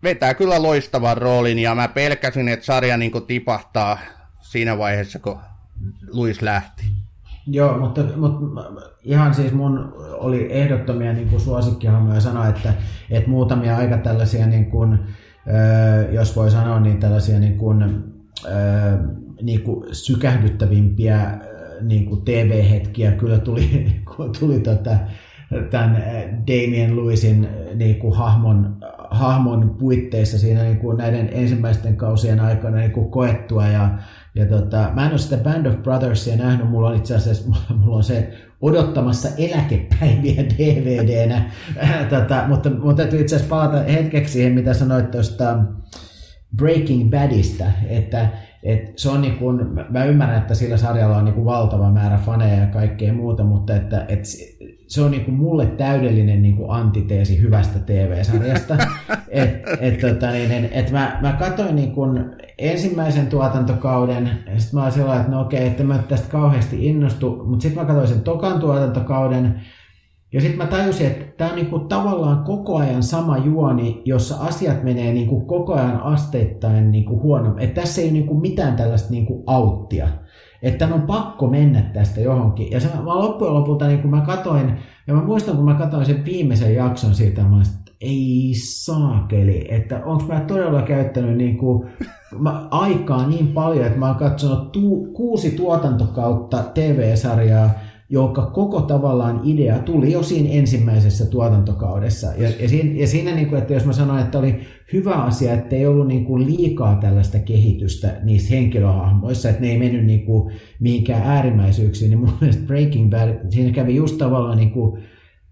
[0.02, 3.98] vetää kyllä loistavan roolin ja mä pelkäsin, että sarja niin tipahtaa
[4.40, 5.38] siinä vaiheessa, kun
[6.08, 6.84] Luis lähti.
[7.46, 8.62] Joo, mutta, mutta
[9.02, 12.74] ihan siis mun oli ehdottomia niin suosikkihahmoja sanoa, että,
[13.10, 14.98] että muutamia aika tällaisia, niin kuin,
[16.12, 18.04] jos voi sanoa, niin tällaisia niin kuin,
[19.42, 21.38] niin kuin sykähdyttävimpiä äh,
[21.80, 23.86] niin kuin TV-hetkiä kyllä tuli,
[24.40, 24.96] tuli tota,
[25.70, 28.76] tämän äh, Damien Lewisin äh, niin kuin hahmon,
[29.10, 33.66] hahmon puitteissa siinä niin kuin näiden ensimmäisten kausien aikana niin kuin koettua.
[33.66, 33.98] Ja,
[34.34, 37.96] ja tota, mä en ole sitä Band of Brothersia nähnyt, mulla on itse asiassa mulla
[37.96, 41.50] on se odottamassa eläkepäiviä DVDnä,
[42.10, 45.58] tota, mutta, mutta täytyy itse asiassa palata hetkeksi siihen, mitä sanoit tuosta
[46.56, 48.28] Breaking Badista, että
[48.62, 52.60] et se on niin kun, mä ymmärrän, että sillä sarjalla on niin valtava määrä faneja
[52.60, 54.24] ja kaikkea muuta, mutta että, et
[54.86, 58.76] se on niin mulle täydellinen niin antiteesi hyvästä TV-sarjasta.
[59.28, 64.82] et, et, tota, niin, et mä, mä katsoin niin kun ensimmäisen tuotantokauden, ja sitten mä
[64.82, 68.20] olin sellainen, että no okei, että mä tästä kauheasti innostu, mutta sitten mä katsoin sen
[68.20, 69.60] tokan tuotantokauden,
[70.32, 74.82] ja sitten mä tajusin, että tämä on niinku tavallaan koko ajan sama juoni, jossa asiat
[74.82, 77.56] menee niinku koko ajan asteittain niinku huono.
[77.58, 80.08] Että tässä ei ole niinku mitään tällaista niinku auttia.
[80.62, 82.70] Että on pakko mennä tästä johonkin.
[82.70, 84.72] Ja se, mä loppujen lopulta, niin kun mä katoin,
[85.06, 89.66] ja mä muistan, kun mä katoin sen viimeisen jakson siitä, mä olisin, että ei saakeli,
[89.68, 91.88] että onko mä todella käyttänyt niin kuin,
[92.38, 97.70] mä, aikaa niin paljon, että mä oon katsonut tu, kuusi tuotantokautta TV-sarjaa,
[98.08, 102.26] jonka koko tavallaan idea tuli jo siinä ensimmäisessä tuotantokaudessa.
[102.26, 104.60] Ja, ja siinä, ja siinä niin kuin, että jos mä sanoin, että oli
[104.92, 109.78] hyvä asia, että ei ollut niin kuin liikaa tällaista kehitystä niissä henkilöhahmoissa, että ne ei
[109.78, 114.70] mennyt niin kuin mihinkään äärimmäisyyksiin, niin mun mielestä Breaking Bad, siinä kävi just tavallaan niin
[114.70, 115.02] kuin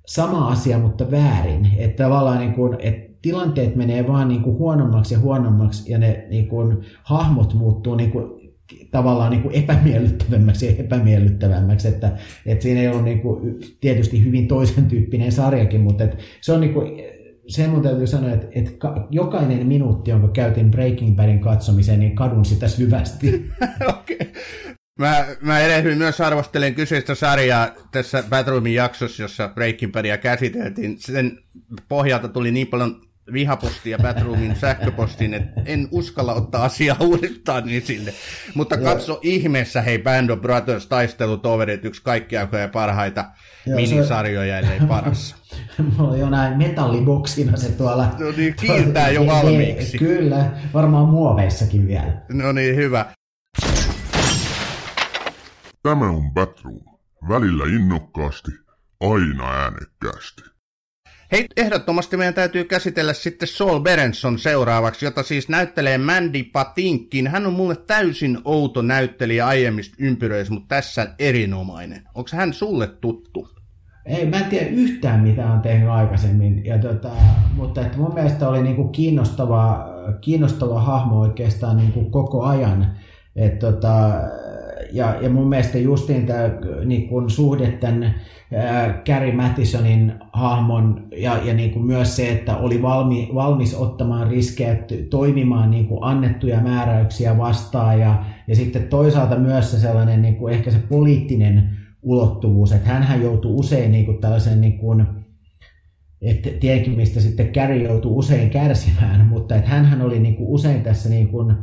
[0.06, 1.68] sama asia, mutta väärin.
[1.76, 6.26] Että tavallaan niin kuin, että tilanteet menee vaan niin kuin huonommaksi ja huonommaksi ja ne
[6.30, 8.43] niin kuin, hahmot muuttuu niin kuin
[8.94, 12.12] tavallaan niin kuin epämiellyttävämmäksi ja epämiellyttävämmäksi, että,
[12.46, 16.60] että siinä ei ollut niin kuin, tietysti hyvin toisen tyyppinen sarjakin, mutta että se on
[16.60, 17.02] niin kuin,
[17.48, 18.70] sen mun täytyy sanoa, että, että
[19.10, 23.50] jokainen minuutti, jonka käytin Breaking Badin katsomiseen, niin kadun sitä syvästi.
[23.98, 24.26] okay.
[24.98, 30.96] Mä, mä edelleen myös arvostelen kyseistä sarjaa tässä Batroomin jaksossa, jossa Breaking Badia käsiteltiin.
[30.98, 31.38] Sen
[31.88, 33.00] pohjalta tuli niin paljon
[33.32, 38.12] vihapostia Batroomin sähköpostiin, että en uskalla ottaa asiaa uudestaan esille.
[38.54, 39.20] Mutta katso Joo.
[39.22, 43.24] ihmeessä, hei Band of Brothers taistelutoverit, yksi kaikkiaikoja parhaita
[43.66, 45.36] Joo, minisarjoja, ellei paras.
[45.96, 48.04] Mulla on jo näin metalliboksina se tuolla.
[48.18, 49.98] No niin, kiiltää jo valmiiksi.
[49.98, 52.22] Kyllä, varmaan muoveissakin vielä.
[52.32, 53.06] No niin, hyvä.
[55.82, 56.80] Tämä on Batroom.
[57.28, 58.50] Välillä innokkaasti,
[59.00, 60.53] aina äänekkäästi.
[61.34, 67.28] Hei, ehdottomasti meidän täytyy käsitellä sitten Saul Berenson seuraavaksi, jota siis näyttelee Mandy Patinkin.
[67.28, 72.02] Hän on mulle täysin outo näyttelijä aiemmista ympyröissä, mutta tässä erinomainen.
[72.14, 73.48] Onko hän sulle tuttu?
[74.06, 77.10] Ei, mä en tiedä yhtään mitä on tehnyt aikaisemmin, ja tota,
[77.56, 79.86] mutta että mun mielestä oli niinku kiinnostava,
[80.20, 82.96] kiinnostava hahmo oikeastaan niinku koko ajan.
[83.36, 84.10] Et tota,
[84.92, 86.50] ja, ja mun mielestä justiin tämä
[86.84, 88.14] niin kun suhde tämän
[89.06, 94.76] Gary Mattisonin hahmon ja, ja niin kuin myös se, että oli valmi, valmis ottamaan riskejä,
[95.10, 100.78] toimimaan niin annettuja määräyksiä vastaan ja, ja sitten toisaalta myös se sellainen niin ehkä se
[100.78, 101.70] poliittinen
[102.02, 105.06] ulottuvuus, että hän joutui usein niin tällaisen niin kuin,
[106.22, 110.82] että tietenkin mistä sitten Gary joutui usein kärsimään, mutta että hän oli niin kuin usein
[110.82, 111.54] tässä niin kuin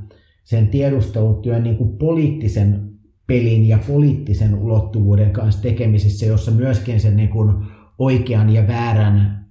[0.44, 2.91] sen tiedustelutyön niin kuin poliittisen
[3.32, 7.56] pelin ja poliittisen ulottuvuuden kanssa tekemisissä, jossa myöskin sen niin kuin
[7.98, 9.46] oikean ja väärän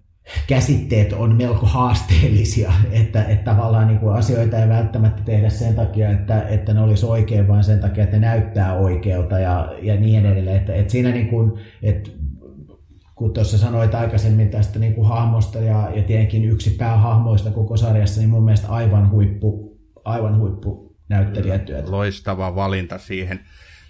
[0.47, 2.73] käsitteet on melko haasteellisia,
[3.03, 7.07] että, että tavallaan niin kuin asioita ei välttämättä tehdä sen takia, että, että ne olisi
[7.07, 10.57] oikein, vaan sen takia, että ne näyttää oikealta ja, ja niin edelleen.
[10.57, 11.53] Että, että siinä niin kuin,
[11.83, 12.11] että
[13.15, 18.21] kun tuossa sanoit aikaisemmin tästä niin kuin hahmosta ja, ja tietenkin yksi päähahmoista koko sarjassa,
[18.21, 21.91] niin mun mielestä aivan huippu, aivan huippu näyttelijätyötä.
[21.91, 23.41] Loistava valinta siihen.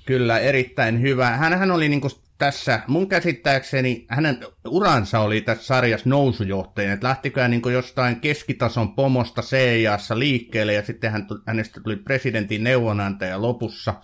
[0.06, 1.30] Kyllä, erittäin hyvä.
[1.30, 4.38] Hänhän oli niin kuin tässä, mun käsittääkseni, hänen
[4.68, 10.82] uransa oli tässä sarjassa nousujohtajana, että lähtikö hän niin jostain keskitason pomosta CIAssa liikkeelle ja
[10.82, 13.94] sitten hän, hänestä tuli presidentin neuvonantaja lopussa.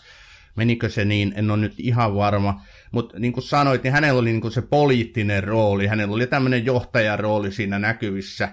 [0.56, 2.62] Menikö se niin, en ole nyt ihan varma.
[2.92, 6.64] Mutta niin kuin sanoit, niin hänellä oli niin kuin se poliittinen rooli, hänellä oli tämmöinen
[6.64, 8.48] johtajan rooli siinä näkyvissä.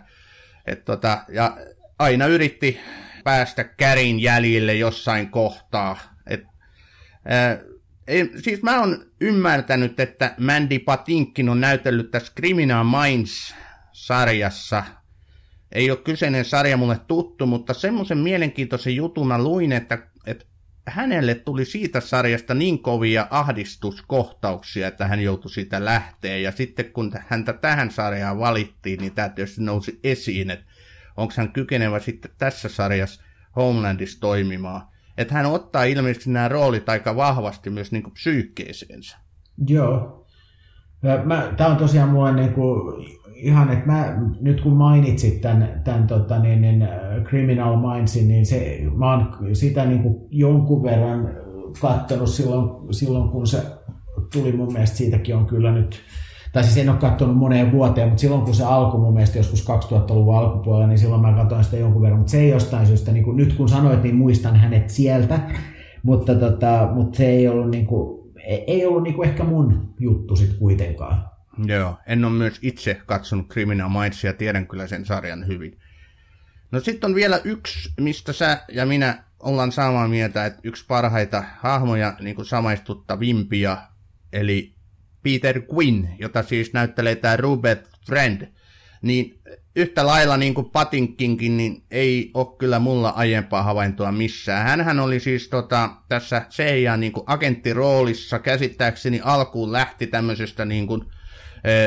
[0.65, 1.57] Et tota, ja
[1.99, 2.79] aina yritti
[3.23, 6.12] päästä kärin jäljille jossain kohtaa.
[8.07, 14.83] Ei, siis mä oon ymmärtänyt, että Mandy Patinkin on näytellyt tässä Criminal Minds-sarjassa.
[15.71, 20.45] Ei ole kyseinen sarja mulle tuttu, mutta semmoisen mielenkiintoisen jutuna luin, että, että
[20.87, 26.37] hänelle tuli siitä sarjasta niin kovia ahdistuskohtauksia, että hän joutui siitä lähteä.
[26.37, 30.65] Ja sitten kun häntä tähän sarjaan valittiin, niin tämä tietysti nousi esiin, että
[31.17, 33.23] onko hän kykenevä sitten tässä sarjassa
[33.55, 34.92] Homelandissa toimimaan.
[35.17, 39.17] Että hän ottaa ilmeisesti nämä roolit aika vahvasti myös niin kuin psyykkeeseensä.
[39.67, 40.25] Joo.
[41.57, 43.05] Tämä on tosiaan mulle niin kuin
[43.35, 46.87] ihan, että mä, nyt kun mainitsit tämän, tämän tota, niin, niin,
[47.23, 51.29] Criminal Mindsin, niin se, mä oon sitä niin kuin jonkun verran
[51.81, 53.63] katsonut silloin, silloin, kun se
[54.33, 56.01] tuli mun mielestä siitäkin on kyllä nyt
[56.53, 59.67] tai siis en ole katsonut moneen vuoteen, mutta silloin kun se alkoi mun mielestä joskus
[59.67, 63.23] 2000-luvun alkupuolella, niin silloin mä katsoin sitä jonkun verran, mutta se ei jostain syystä, niin
[63.23, 65.39] kuin, nyt kun sanoit, niin muistan hänet sieltä,
[66.03, 68.33] mutta, tota, mutta se ei ollut, niin kuin,
[68.67, 71.25] ei ollut niin kuin ehkä mun juttu sitten kuitenkaan.
[71.65, 75.77] Joo, en ole myös itse katsonut Criminal Minds ja tiedän kyllä sen sarjan hyvin.
[76.71, 81.43] No sitten on vielä yksi, mistä sä ja minä ollaan samaa mieltä, että yksi parhaita
[81.59, 83.77] hahmoja, niin kuin samaistuttavimpia,
[84.33, 84.73] eli
[85.23, 88.47] Peter Quinn, jota siis näyttelee tämä Rupert Friend,
[89.01, 89.39] niin
[89.75, 94.67] yhtä lailla niin kuin Patinkinkin, niin ei ole kyllä mulla aiempaa havaintoa missään.
[94.67, 101.05] Hänhän oli siis tota, tässä CIA niin kuin agenttiroolissa, käsittääkseni alkuun lähti tämmöisestä niin kuin,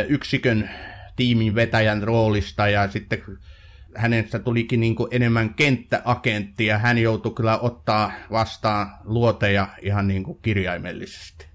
[0.09, 0.70] yksikön
[1.16, 3.22] tiimin vetäjän roolista ja sitten
[3.95, 10.24] hänestä tulikin niin kuin enemmän kenttäagentti ja hän joutui kyllä ottaa vastaan luoteja ihan niin
[10.24, 11.45] kuin kirjaimellisesti.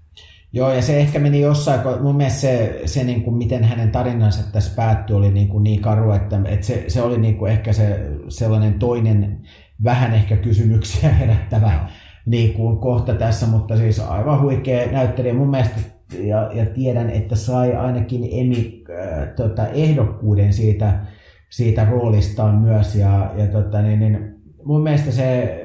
[0.54, 3.90] Joo, ja se ehkä meni jossain, kun mun mielestä se, se niin kuin miten hänen
[3.90, 7.52] tarinansa tässä päättyi, oli niin, kuin niin karu, että, että se, se oli niin kuin
[7.52, 9.40] ehkä se sellainen toinen
[9.84, 11.88] vähän ehkä kysymyksiä herättävä
[12.26, 15.34] niin kuin kohta tässä, mutta siis aivan huikea näyttelijä.
[15.34, 15.80] Mun mielestä
[16.18, 21.06] ja, ja tiedän, että sai ainakin Emi äh, tota, ehdokkuuden siitä,
[21.50, 22.94] siitä roolistaan myös.
[22.94, 24.34] Ja, ja tota, niin, niin,
[24.64, 25.58] mun mielestä se,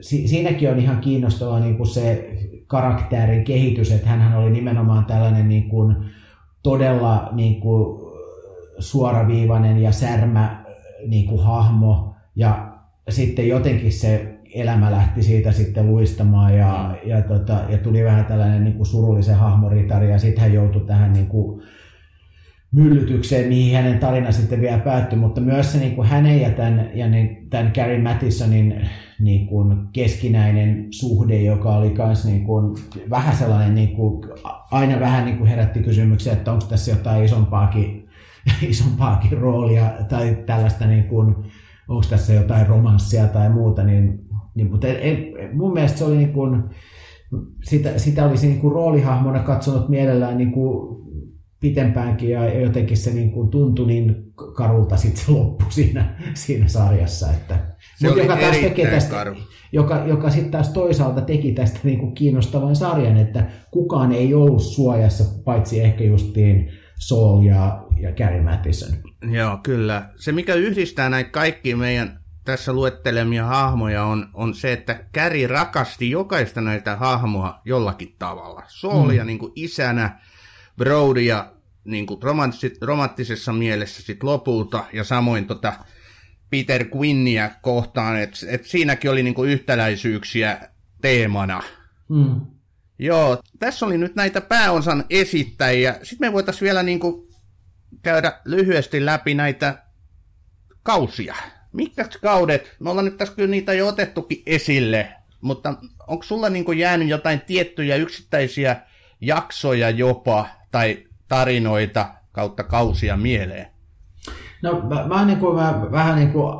[0.00, 2.31] si, siinäkin on ihan kiinnostavaa niin kuin se
[2.72, 5.96] karakterin kehitys, että hän oli nimenomaan tällainen niin kuin,
[6.62, 8.12] todella niin kuin,
[8.78, 10.64] suoraviivainen ja särmä
[11.06, 12.14] niin kuin, hahmo.
[12.36, 12.72] Ja
[13.08, 18.64] sitten jotenkin se elämä lähti siitä sitten luistamaan ja, ja, tota, ja tuli vähän tällainen
[18.64, 21.62] niin kuin surullisen hahmoritari ja sitten hän joutui tähän niin kuin
[22.72, 26.90] myllytykseen, mihin hänen tarina sitten vielä päättyi, mutta myös se niin kuin hänen ja tämän,
[26.94, 28.88] ja niin, tämän Gary Mattisonin
[29.20, 32.76] niin kuin keskinäinen suhde, joka oli myös niin kuin,
[33.10, 34.24] vähän sellainen, niin kuin,
[34.70, 38.08] aina vähän niin kuin herätti kysymyksiä, että onko tässä jotain isompaakin,
[38.62, 41.34] isompaakin roolia tai tällaista, niin kuin,
[41.88, 46.32] onko tässä jotain romanssia tai muuta, niin niin, mutta ei, mun mielestä se oli niin
[46.32, 46.64] kuin,
[47.64, 51.02] sitä, sitä olisi niin kuin roolihahmona katsonut mielellään niin kuin
[51.62, 57.30] pitempäänkin ja jotenkin se niin kuin tuntui niin karulta sitten se loppu siinä, siinä sarjassa.
[57.30, 57.58] Että,
[57.96, 59.34] se mutta joka taas tekee tästä, karu.
[59.72, 64.62] joka, joka sitten taas toisaalta teki tästä niin kuin kiinnostavan sarjan, että kukaan ei ollut
[64.62, 68.88] suojassa, paitsi ehkä justiin Saul ja, ja Gary Mattison.
[69.30, 70.10] Joo, kyllä.
[70.16, 76.10] Se mikä yhdistää näitä kaikki meidän tässä luettelemia hahmoja on, on se, että Käri rakasti
[76.10, 78.62] jokaista näitä hahmoa jollakin tavalla.
[78.66, 79.26] Soolia mm.
[79.26, 80.20] niin kuin isänä,
[80.76, 81.51] Brodia
[81.84, 82.20] niin kuin
[82.80, 85.72] romanttisessa mielessä sit lopulta, ja samoin tota
[86.50, 90.60] Peter Quinnia kohtaan, että et siinäkin oli niin kuin yhtäläisyyksiä
[91.00, 91.62] teemana.
[92.08, 92.40] Mm.
[92.98, 95.98] Joo, tässä oli nyt näitä pääosan esittäjiä.
[96.02, 97.28] Sitten me voitaisiin vielä niin kuin
[98.02, 99.82] käydä lyhyesti läpi näitä
[100.82, 101.34] kausia.
[101.72, 102.76] Mitkä kaudet?
[102.80, 105.74] Me ollaan nyt tässä kyllä niitä jo otettukin esille, mutta
[106.06, 108.76] onko sulla niin kuin jäänyt jotain tiettyjä yksittäisiä
[109.20, 113.66] jaksoja jopa, tai tarinoita kautta kausia mieleen?
[114.62, 116.58] No mä, mä, niin kuin, mä vähän niin kuin,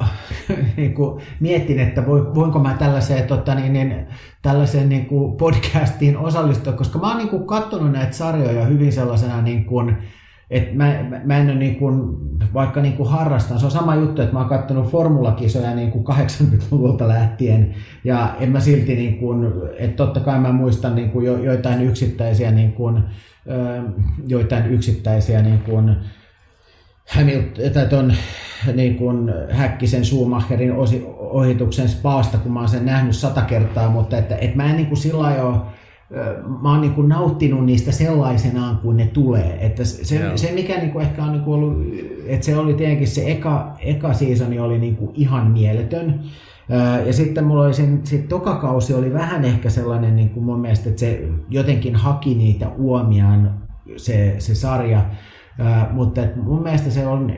[0.77, 4.07] niin kuin mietin, että voinko mä tällaiseen, tota, niin, niin,
[4.43, 9.43] tällaiseen niin kuin podcastiin osallistua, koska mä oon niin kuin katsonut näitä sarjoja hyvin sellaisena
[9.43, 9.97] niin kuin,
[10.53, 12.17] et mä, mä en ole niin kuin,
[12.55, 16.05] vaikka niin kuin harrastan, se on sama juttu, että mä oon katsonut formulakisoja niin kuin
[16.07, 17.75] 80-luvulta lähtien.
[18.05, 21.83] Ja en mä silti, niin kuin, että totta kai mä muistan niin kuin jo, joitain
[21.83, 23.03] yksittäisiä, niin kuin,
[24.27, 25.97] joitain yksittäisiä niin kuin,
[27.09, 28.13] Hamilton, ton,
[28.75, 30.73] niin kuin Häkkisen Schumacherin
[31.19, 34.87] ohituksen spaasta, kun mä oon sen nähnyt sata kertaa, mutta että, että mä en niin
[34.87, 35.57] kuin sillä ole
[36.63, 39.67] mä oon niin kuin nauttinut niistä sellaisenaan kuin ne tulee.
[39.67, 41.87] Että se, se mikä niin kuin ehkä on niin kuin ollut,
[42.27, 46.21] että se oli tietenkin se eka, eka seasoni oli niin kuin ihan mieletön.
[47.07, 50.89] Ja sitten mulla oli sen, sit tokakausi oli vähän ehkä sellainen niin kuin mun mielestä,
[50.89, 53.55] että se jotenkin haki niitä uomiaan
[53.97, 55.05] se, se sarja.
[55.91, 57.33] Mutta et mun mielestä se on,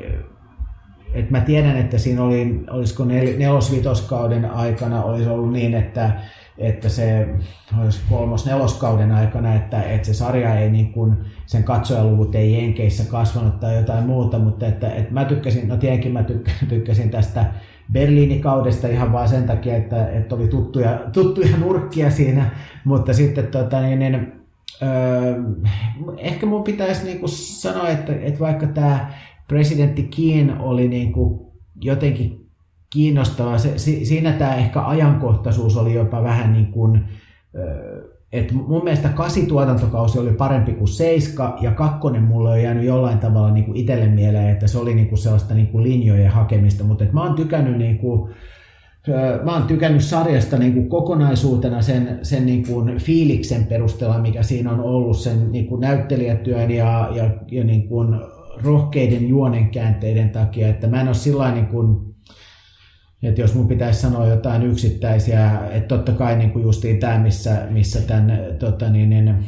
[1.14, 6.20] että mä tiedän, että siinä oli, olisiko nel, nelosvitoskauden aikana olisi ollut niin, että
[6.58, 7.28] että se
[7.82, 13.60] olisi kolmos-neloskauden aikana, että, että se sarja ei niin kuin, sen katsojaluvut ei Jenkeissä kasvanut
[13.60, 16.24] tai jotain muuta, mutta että, että mä tykkäsin, no tietenkin mä
[16.68, 17.52] tykkäsin, tästä
[17.92, 22.50] Berliinikaudesta ihan vain sen takia, että, että oli tuttuja, tuttuja nurkkia siinä,
[22.84, 24.32] mutta sitten tota, niin, niin,
[24.82, 25.34] öö,
[26.18, 29.12] ehkä mun pitäisi niin kuin sanoa, että, että vaikka tämä
[29.48, 31.40] presidentti Keen oli niin kuin
[31.80, 32.43] jotenkin
[32.94, 33.58] kiinnostavaa.
[33.58, 37.04] Se, siinä tämä ehkä ajankohtaisuus oli jopa vähän niin kuin,
[38.32, 43.18] että mun mielestä kasi tuotantokausi oli parempi kuin seiska, ja kakkonen mulle on jäänyt jollain
[43.18, 46.84] tavalla niin kuin itselle mieleen, että se oli niin kuin sellaista niin kuin linjojen hakemista,
[46.84, 48.34] mutta mä oon tykännyt niin kuin,
[49.44, 54.72] Mä oon tykännyt sarjasta niin kuin kokonaisuutena sen, sen niin kuin fiiliksen perusteella, mikä siinä
[54.72, 58.20] on ollut, sen niin kuin näyttelijätyön ja, ja, ja niin kuin
[58.62, 61.66] rohkeiden juonenkäänteiden takia, että mä en ole sillä niin
[63.28, 68.00] että jos mun pitäisi sanoa jotain yksittäisiä, että totta kai niin justiin tämä, missä, missä
[68.00, 69.44] tämän tota niin, niin,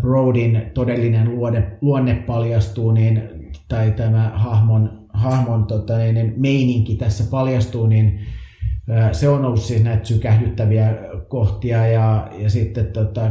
[0.00, 3.22] Brodin todellinen luonne, luonne paljastuu, niin,
[3.68, 8.20] tai tämä hahmon, hahmon tota niin, niin, meininki tässä paljastuu, niin
[9.12, 10.94] se on ollut siis näitä sykähdyttäviä
[11.28, 13.30] kohtia ja, ja sitten tota,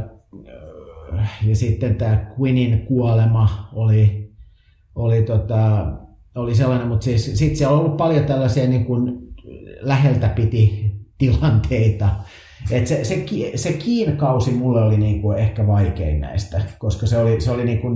[1.47, 4.31] ja sitten tämä Quinin kuolema oli,
[4.95, 5.91] oli, tota,
[6.35, 9.24] oli sellainen, mutta siis, sitten siellä on ollut paljon tällaisia niin kuin
[9.85, 12.09] läheltä piti tilanteita.
[12.71, 13.25] Et se, se,
[13.55, 17.87] se kiinkausi mulle oli niinku ehkä vaikein näistä, koska se oli, se oli, niinku,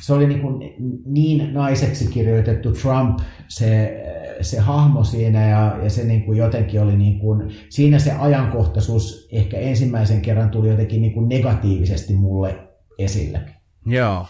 [0.00, 0.60] se oli niinku
[1.06, 3.18] niin naiseksi kirjoitettu Trump,
[3.48, 4.02] se,
[4.40, 7.36] se hahmo siinä ja, ja se niinku jotenkin oli, niinku,
[7.68, 12.54] siinä se ajankohtaisuus ehkä ensimmäisen kerran tuli jotenkin niinku negatiivisesti mulle
[12.98, 13.40] esille.
[13.86, 14.26] Joo.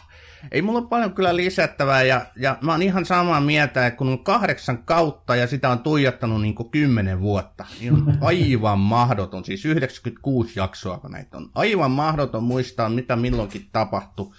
[0.50, 4.09] Ei mulla ole paljon kyllä lisättävää ja, ja mä oon ihan samaa mieltä, että kun
[4.09, 9.44] on kahdeksan kautta ja sitä on tuijottanut niin kuin kymmenen vuotta, niin on aivan mahdoton,
[9.44, 14.32] siis 96 jaksoa kun näitä on, aivan mahdoton muistaa mitä milloinkin tapahtui.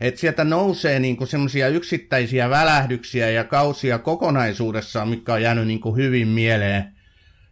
[0.00, 6.28] Että sieltä nousee niinku semmoisia yksittäisiä välähdyksiä ja kausia kokonaisuudessaan, mikä on jäänyt niinku hyvin
[6.28, 6.94] mieleen.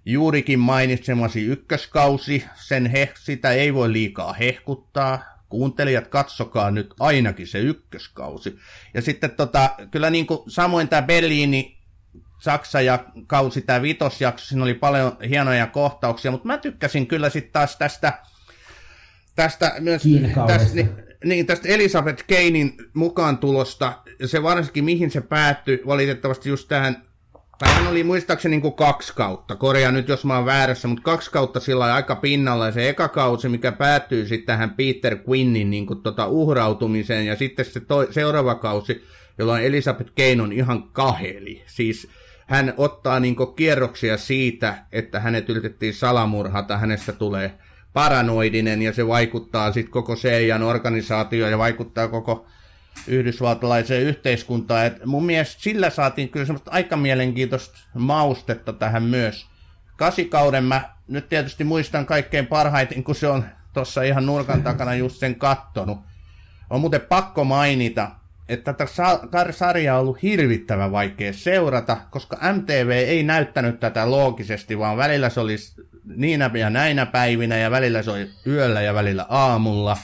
[0.05, 7.59] Juurikin mainitsemasi ykköskausi, sen he, sitä ei voi liikaa hehkuttaa kuuntelijat, katsokaa nyt ainakin se
[7.59, 8.59] ykköskausi.
[8.95, 11.79] Ja sitten tota, kyllä niin kuin samoin tämä Berliini,
[12.41, 17.53] Saksa ja kausi, tämä vitosjakso, siinä oli paljon hienoja kohtauksia, mutta mä tykkäsin kyllä sitten
[17.53, 18.19] taas tästä,
[19.35, 20.03] tästä myös
[20.47, 20.89] tästä, niin,
[21.25, 27.03] niin, tästä Elisabeth Keinin mukaan tulosta, se varsinkin mihin se päättyi, valitettavasti just tähän
[27.61, 31.31] hän oli muistaakseni niin kuin kaksi kautta, korjaa nyt jos mä oon väärässä, mutta kaksi
[31.31, 32.67] kautta sillä aika pinnalla.
[32.67, 37.37] Ja se eka kausi, mikä päättyy sitten tähän Peter Quinnin niin kuin tota uhrautumiseen, ja
[37.37, 39.05] sitten se toi, seuraava kausi,
[39.39, 41.63] jolloin Elisabeth Kane on ihan kaheli.
[41.67, 42.09] Siis
[42.47, 47.59] hän ottaa niin kuin kierroksia siitä, että hänet yritettiin salamurhata, hänestä tulee
[47.93, 52.47] paranoidinen, ja se vaikuttaa sitten koko CIAn organisaatioon ja vaikuttaa koko
[53.07, 54.87] yhdysvaltalaiseen yhteiskuntaan.
[54.87, 59.47] Et mun mielestä sillä saatiin kyllä semmoista aika mielenkiintoista maustetta tähän myös.
[59.97, 65.17] Kasikauden mä nyt tietysti muistan kaikkein parhaiten, kun se on tuossa ihan nurkan takana just
[65.17, 65.99] sen kattonut.
[66.71, 68.11] On muuten pakko mainita,
[68.49, 74.97] että tätä sarjaa on ollut hirvittävän vaikea seurata, koska MTV ei näyttänyt tätä loogisesti, vaan
[74.97, 75.57] välillä se oli
[76.05, 79.97] niinä ja näinä päivinä, ja välillä se oli yöllä ja välillä aamulla.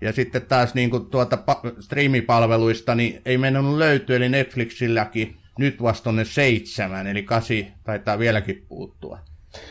[0.00, 1.38] Ja sitten taas niin kuin tuota
[1.80, 8.64] striimipalveluista, niin ei mennyt löytyä, eli Netflixilläkin nyt vasta ne seitsemän, eli kasi taitaa vieläkin
[8.68, 9.18] puuttua.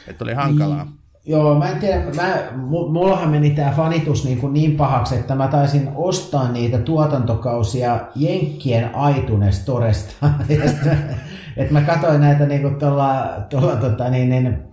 [0.08, 0.84] Että oli hankalaa.
[0.84, 1.06] Niin.
[1.28, 2.52] Joo, mä en tiedä, mä,
[2.88, 8.92] mullahan meni tämä fanitus niin, kuin niin pahaksi, että mä taisin ostaa niitä tuotantokausia Jenkkien
[9.18, 10.30] iTunes Toresta.
[11.58, 14.64] että mä katsoin näitä niin kuin tuolla, tuolla tota, niin, niin,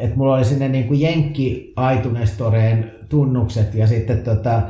[0.00, 4.62] että mulla oli sinne niin kuin Jenkki iTunes Toreen tunnukset ja sitten tota,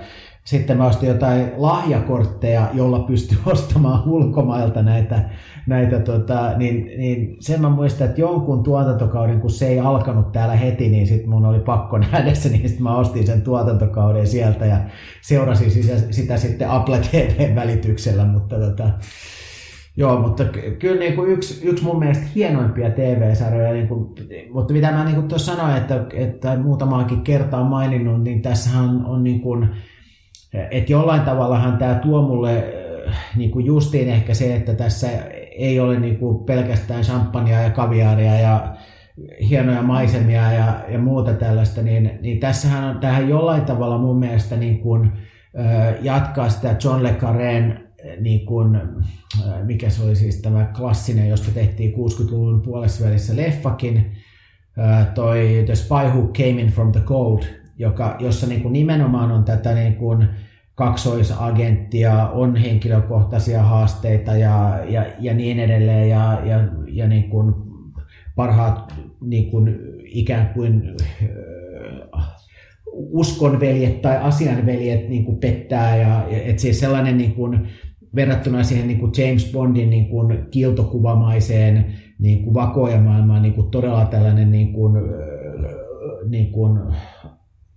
[0.45, 5.31] sitten mä ostin jotain lahjakortteja, jolla pystyi ostamaan ulkomailta näitä,
[5.67, 10.57] näitä tota, niin, niin sen mä muistan, että jonkun tuotantokauden, kun se ei alkanut täällä
[10.57, 14.67] heti, niin sitten mun oli pakko nähdä se, niin sitten mä ostin sen tuotantokauden sieltä
[14.67, 14.79] ja
[15.21, 18.91] seurasin sitä, sitä sitten Apple TV-välityksellä, mutta tota,
[19.97, 20.45] Joo, mutta
[20.79, 24.15] kyllä niin kuin yksi, yksi mun mielestä hienoimpia TV-sarjoja, niin kuin,
[24.53, 29.25] mutta mitä mä niin kuin tuossa sanoin, että, että muutamaakin kertaa maininnut, niin tässähän on,
[29.25, 29.69] niin kuin,
[30.71, 32.65] että jollain tavallahan tämä tuo mulle
[33.37, 35.09] niin kuin justiin ehkä se, että tässä
[35.57, 38.77] ei ole niin kuin pelkästään champagnea ja kaviaaria ja
[39.49, 44.57] hienoja maisemia ja, ja muuta tällaista, niin, niin tässähän on tähän jollain tavalla mun mielestä
[44.57, 45.13] niin kuin,
[46.03, 47.84] jatkaa sitä John Le Carreen
[48.21, 48.81] niin kuin,
[49.65, 54.13] mikä se oli siis tämä klassinen, josta tehtiin 60-luvun puolessa välissä leffakin,
[55.15, 57.43] toi The Spy Who Came In From The Cold,
[57.79, 60.29] joka, jossa niin kuin nimenomaan on tätä niin kuin
[60.75, 67.55] kaksoisagenttia, on henkilökohtaisia haasteita ja, ja, ja niin edelleen ja, ja, ja niin kuin
[68.37, 70.97] parhaat niin kuin ikään kuin
[72.93, 77.69] uskonveljet tai asianveljet niin kuin pettää ja, että siis sellainen niin kuin,
[78.15, 81.87] verrattuna siihen niin kuin James Bondin niin kuin kiltokuvamaiseen
[82.19, 84.93] niin kuin vakoojamaailmaan niin kuin todella tällainen niin kuin,
[86.29, 86.81] niin kuin,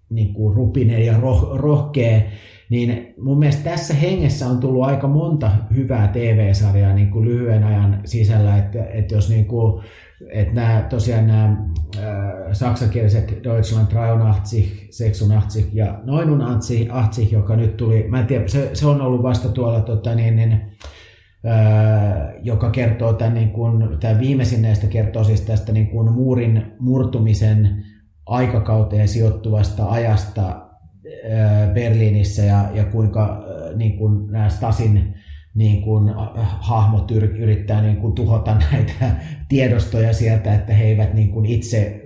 [0.10, 2.22] niin kuin rupinen ja roh, rohkea,
[2.70, 8.02] niin mun mielestä tässä hengessä on tullut aika monta hyvää TV-sarjaa niin kuin lyhyen ajan
[8.06, 9.84] sisällä, että, että jos niin kuin,
[10.32, 11.58] että nämä, tosiaan nämä
[11.98, 12.04] äh,
[12.52, 19.02] saksankieliset Deutschland 83, 86 ja 89, joka nyt tuli, mä en tiedä, se, se on
[19.02, 24.88] ollut vasta tuolla tota, niin, niin, äh, joka kertoo tämän, niin kuin, tämän viimeisin näistä
[24.88, 27.86] kertoo siis tästä niin kuin muurin murtumisen
[28.26, 35.14] aikakauteen sijoittuvasta ajasta äh, Berliinissä ja, ja kuinka äh, niin kuin nämä Stasin
[35.58, 36.14] niin kuin,
[36.60, 39.12] hahmot yrittää niin kuin, tuhota näitä
[39.50, 42.04] tiedostoja sieltä, että he eivät niin kuin, itse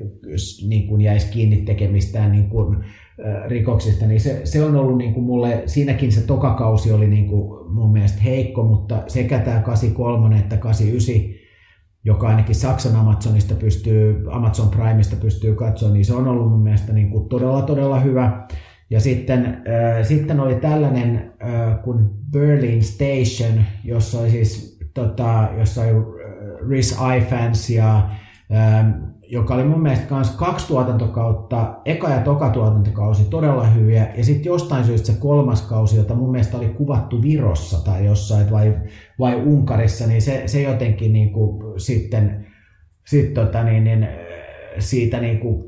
[0.67, 2.77] niin kuin, jäisi kiinni tekemistään niin kuin,
[3.47, 7.73] rikoksista, niin se, se on ollut niin kuin mulle, siinäkin se tokakausi oli niin kuin
[7.73, 11.41] mun mielestä heikko, mutta sekä tämä 83 että 89,
[12.03, 16.93] joka ainakin Saksan Amazonista pystyy, Amazon Primeista pystyy katsoa, niin se on ollut mun mielestä
[16.93, 18.47] niin kuin todella todella hyvä.
[18.91, 25.81] Ja sitten, äh, sitten oli tällainen äh, kuin Berlin Station, jossa oli siis tota, jossa
[25.81, 25.91] oli
[26.69, 28.09] Riz Ifans ja
[28.53, 28.85] äh,
[29.27, 34.49] joka oli mun mielestä myös kaksi tuotantokautta, eka ja toka tuotantokausi todella hyviä, ja sitten
[34.49, 38.77] jostain syystä se kolmas kausi, jota mun mielestä oli kuvattu Virossa tai jossain vai,
[39.19, 42.45] vai Unkarissa, niin se, se jotenkin niin kuin sitten
[43.07, 44.07] sit tota niin, niin,
[44.79, 45.63] siitä niin kuin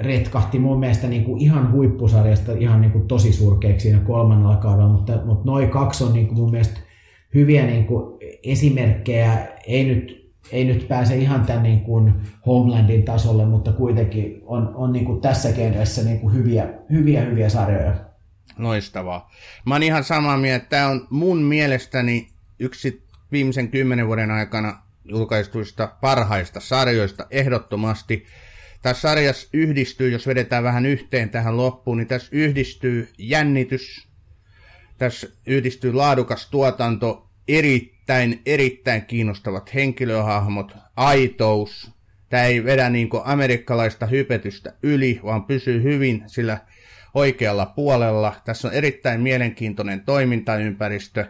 [0.00, 4.92] retkahti mun mielestä niin kuin ihan huippusarjasta ihan niin kuin tosi surkeaksi siinä kolmannella kaudella,
[4.92, 6.80] mutta, mutta noin kaksi on niin kuin mun mielestä
[7.34, 12.14] hyviä niin kuin esimerkkejä, ei nyt, ei nyt pääse ihan tämän niin kuin
[12.46, 17.48] Homelandin tasolle, mutta kuitenkin on, on niin kuin tässä genressä niin kuin hyviä, hyviä, hyviä
[17.48, 17.94] sarjoja.
[18.58, 19.30] Loistavaa.
[19.66, 20.66] Mä oon ihan samaa mieltä.
[20.68, 23.02] Tämä on mun mielestäni yksi
[23.32, 28.26] viimeisen kymmenen vuoden aikana julkaistuista parhaista sarjoista ehdottomasti
[28.82, 34.08] tässä sarjassa yhdistyy, jos vedetään vähän yhteen tähän loppuun, niin tässä yhdistyy jännitys,
[34.98, 41.90] tässä yhdistyy laadukas tuotanto, erittäin, erittäin kiinnostavat henkilöhahmot, aitous.
[42.28, 46.58] Tämä ei vedä niin amerikkalaista hypetystä yli, vaan pysyy hyvin sillä
[47.14, 48.40] oikealla puolella.
[48.44, 51.26] Tässä on erittäin mielenkiintoinen toimintaympäristö.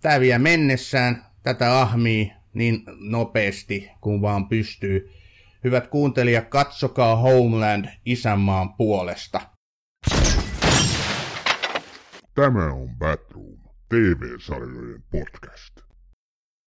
[0.00, 5.10] Tämä vie mennessään, tätä ahmii niin nopeasti kuin vaan pystyy.
[5.64, 9.40] Hyvät kuuntelijat, katsokaa Homeland isänmaan puolesta.
[12.34, 13.62] Tämä on Batroom.
[13.92, 15.80] TV-sarjojen podcast.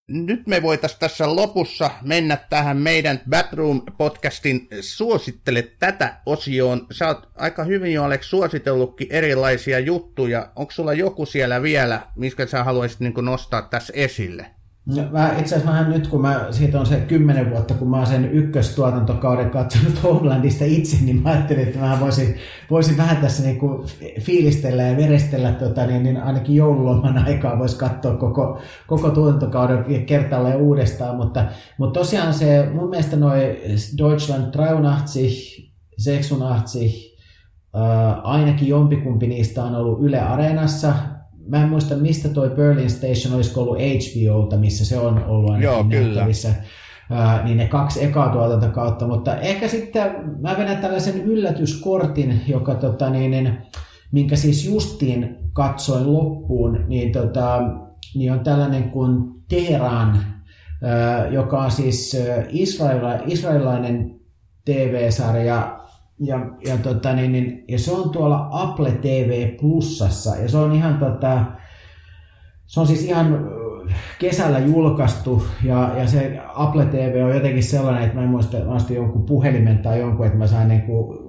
[0.08, 6.88] Nyt me voitaisiin tässä lopussa mennä tähän meidän Batroom-podcastin suosittele tätä osioon.
[6.92, 10.52] Sä oot aika hyvin jo Alex suositellutkin erilaisia juttuja.
[10.56, 14.52] Onko sulla joku siellä vielä, mistä sä haluaisit niin nostaa tässä esille?
[14.86, 17.98] No, mä itse asiassa vähän nyt, kun mä, siitä on se kymmenen vuotta, kun mä
[17.98, 22.36] oon sen ykköstuotantokauden katsonut Homelandista itse, niin mä ajattelin, että mä voisin,
[22.70, 23.88] voisin vähän tässä niin kuin
[24.22, 30.58] fiilistellä ja verestellä, tota, niin, niin ainakin joululoman aikaa voisi katsoa koko, koko tuotantokauden kertaalleen
[30.58, 31.46] uudestaan, mutta,
[31.78, 33.62] mutta tosiaan se, mun mielestä noi
[33.98, 34.90] Deutschland 83,
[36.06, 37.18] 86,
[37.76, 37.82] äh,
[38.24, 40.94] ainakin jompikumpi niistä on ollut Yle Areenassa,
[41.48, 45.92] mä en muista mistä toi Berlin Station olisi ollut HBOta, missä se on ollut ainakin
[46.02, 46.50] Joo, nähtävissä.
[47.12, 53.10] Uh, niin ne kaksi ekaa tuotantokautta, mutta ehkä sitten mä vedän tällaisen yllätyskortin, joka tota,
[53.10, 53.58] niin, niin,
[54.12, 57.62] minkä siis justiin katsoin loppuun, niin, tota,
[58.16, 62.18] niin on tällainen kuin Teheran, uh, joka on siis
[62.50, 64.20] israela, israelilainen
[64.66, 65.85] TV-sarja,
[66.20, 70.72] ja, ja, tota, niin, niin, ja se on tuolla Apple TV Plusassa ja se on
[70.72, 71.46] ihan tota,
[72.66, 73.50] se on siis ihan
[74.20, 78.96] kesällä julkaistu ja, ja se Apple TV on jotenkin sellainen, että mä en muista, mä
[78.96, 81.25] jonkun puhelimen tai jonkun, että mä sain niin kuin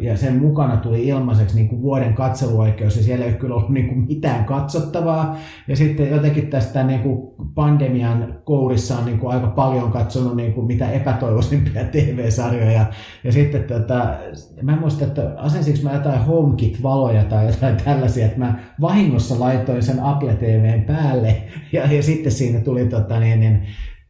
[0.00, 3.88] ja sen mukana tuli ilmaiseksi niin kuin vuoden katseluoikeus ja siellä ei kyllä ollut niin
[3.88, 5.36] kuin mitään katsottavaa.
[5.68, 10.52] Ja sitten jotenkin tästä niin kuin pandemian kourissa on niin kuin aika paljon katsonut niin
[10.52, 12.86] kuin mitä epätoivoisimpia TV-sarjoja.
[13.24, 14.14] Ja sitten tota,
[14.62, 19.82] mä en muista, että asensinko mä jotain HomeKit-valoja tai jotain tällaisia, että mä vahingossa laitoin
[19.82, 21.42] sen Apple TVn päälle
[21.72, 23.62] ja, ja sitten siinä tuli tota, niin, niin,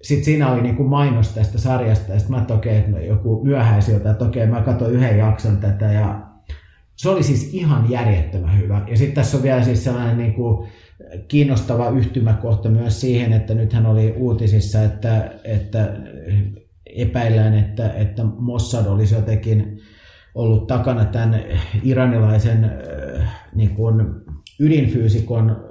[0.02, 4.10] sitten siinä oli niinku mainos tästä sarjasta, ja sitten mä okei, okay, että joku myöhäisiltä,
[4.10, 6.28] että okei, mä katsoin yhden jakson tätä, ja
[6.96, 8.82] se oli siis ihan järjettömän hyvä.
[8.90, 10.66] Ja sitten tässä on vielä siis sellainen niinku
[11.28, 15.96] kiinnostava yhtymäkohta myös siihen, että nythän oli uutisissa, että, että
[16.86, 19.80] epäillään, että, että Mossad olisi jotenkin
[20.34, 21.44] ollut takana tämän
[21.82, 24.06] iranilaisen äh, niin kuin
[24.60, 25.67] ydinfyysikon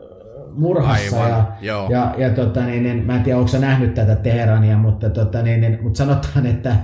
[0.58, 1.24] murhassa.
[1.24, 1.90] Aivan, ja, joo.
[1.90, 5.62] ja, ja tota, niin, niin, mä en tiedä, onko nähnyt tätä Teherania, mutta, tota, niin,
[5.62, 6.76] niin, mutta sanotaan, että,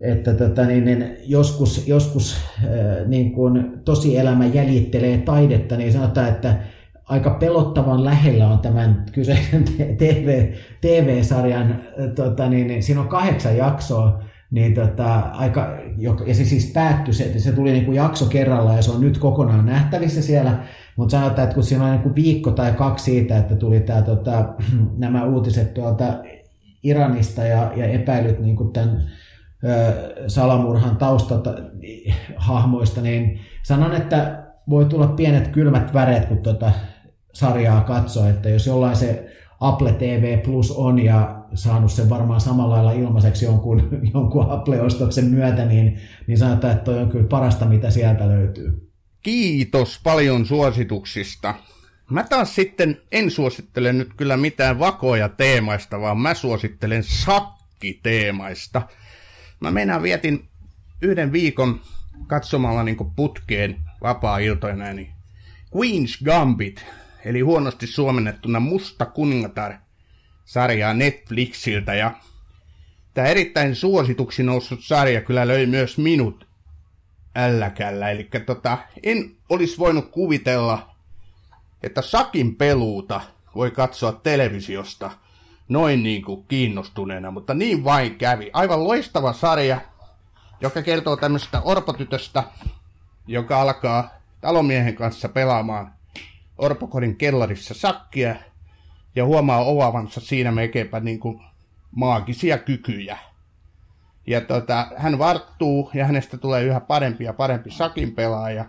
[0.00, 6.56] että tota, niin, niin, joskus, joskus äh, niin kun tosielämä jäljittelee taidetta, niin sanotaan, että
[7.04, 9.64] aika pelottavan lähellä on tämän kyseisen
[9.98, 11.80] TV, TV-sarjan,
[12.14, 15.78] tota, niin, niin, siinä on kahdeksan jaksoa, niin tota, aika,
[16.26, 19.18] ja se siis päättyi, se, se tuli niin kuin jakso kerralla ja se on nyt
[19.18, 20.58] kokonaan nähtävissä siellä,
[20.96, 24.02] mutta sanotaan, että kun siinä on niin kuin viikko tai kaksi siitä, että tuli tämä,
[24.02, 24.54] tota,
[24.98, 26.04] nämä uutiset tuolta
[26.82, 29.10] Iranista ja, ja epäilyt niin kuin tämän
[29.64, 31.54] ö, salamurhan taustalta
[32.36, 36.72] hahmoista, niin sanon, että voi tulla pienet kylmät väreet, kun tuota
[37.32, 42.74] sarjaa katsoo, että jos jollain se Apple TV Plus on ja saanut sen varmaan samalla
[42.74, 47.90] lailla ilmaiseksi jonkun, jonkun Apple-ostoksen myötä, niin, niin sanotaan, että toi on kyllä parasta, mitä
[47.90, 48.90] sieltä löytyy.
[49.22, 51.54] Kiitos paljon suosituksista.
[52.10, 58.82] Mä taas sitten en suosittele nyt kyllä mitään vakoja teemaista, vaan mä suosittelen sakkiteemaista.
[59.60, 60.48] Mä mennään vietin
[61.02, 61.80] yhden viikon
[62.26, 65.12] katsomalla niin putkeen vapaa-iltoina, niin
[65.76, 66.84] Queen's Gambit,
[67.24, 69.74] eli huonosti suomennettuna Musta kuningatar
[70.44, 72.12] sarjaa Netflixiltä ja
[73.14, 76.46] tämä erittäin suosituksi noussut sarja kyllä löi myös minut
[77.36, 78.10] älläkällä.
[78.10, 80.96] Eli tota, en olisi voinut kuvitella,
[81.82, 83.20] että sakin peluuta
[83.54, 85.10] voi katsoa televisiosta
[85.68, 88.50] noin niin kuin kiinnostuneena, mutta niin vain kävi.
[88.52, 89.80] Aivan loistava sarja,
[90.60, 92.44] joka kertoo tämmöistä orpotytöstä,
[93.26, 95.92] joka alkaa talomiehen kanssa pelaamaan
[96.58, 98.36] orpokodin kellarissa sakkia
[99.16, 101.40] ja huomaa ovavansa siinä mekeepä niin kuin
[101.90, 103.18] maagisia kykyjä.
[104.26, 108.64] Ja tota, hän varttuu ja hänestä tulee yhä parempi ja parempi sakin pelaaja.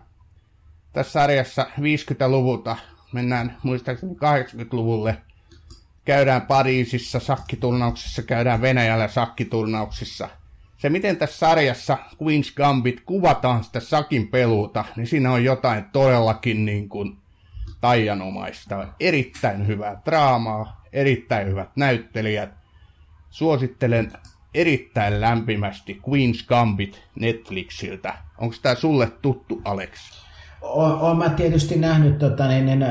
[0.94, 2.76] Tässä sarjassa 50-luvulta
[3.14, 5.18] mennään muistaakseni 80-luvulle.
[6.06, 10.30] Käydään Pariisissa sakkiturnauksissa, käydään Venäjällä sakkiturnauksissa.
[10.78, 16.66] Se, miten tässä sarjassa Queen's Gambit kuvataan sitä sakin peluuta, niin siinä on jotain todellakin
[16.66, 17.18] niin kuin
[17.84, 18.88] taianomaista.
[19.00, 22.50] Erittäin hyvää draamaa, erittäin hyvät näyttelijät.
[23.30, 24.12] Suosittelen
[24.54, 28.14] erittäin lämpimästi Queen's Gambit Netflixiltä.
[28.38, 29.90] Onko tämä sulle tuttu, Alex?
[30.62, 32.86] Olen mä tietysti nähnyt tota, niin, niin,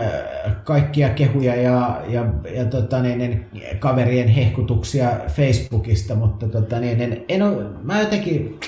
[0.65, 2.25] kaikkia kehuja ja, ja,
[2.55, 3.47] ja tota, niin, niin,
[3.79, 8.61] kaverien hehkutuksia Facebookista, mutta tota, niin, niin, en ole, mä jotenkin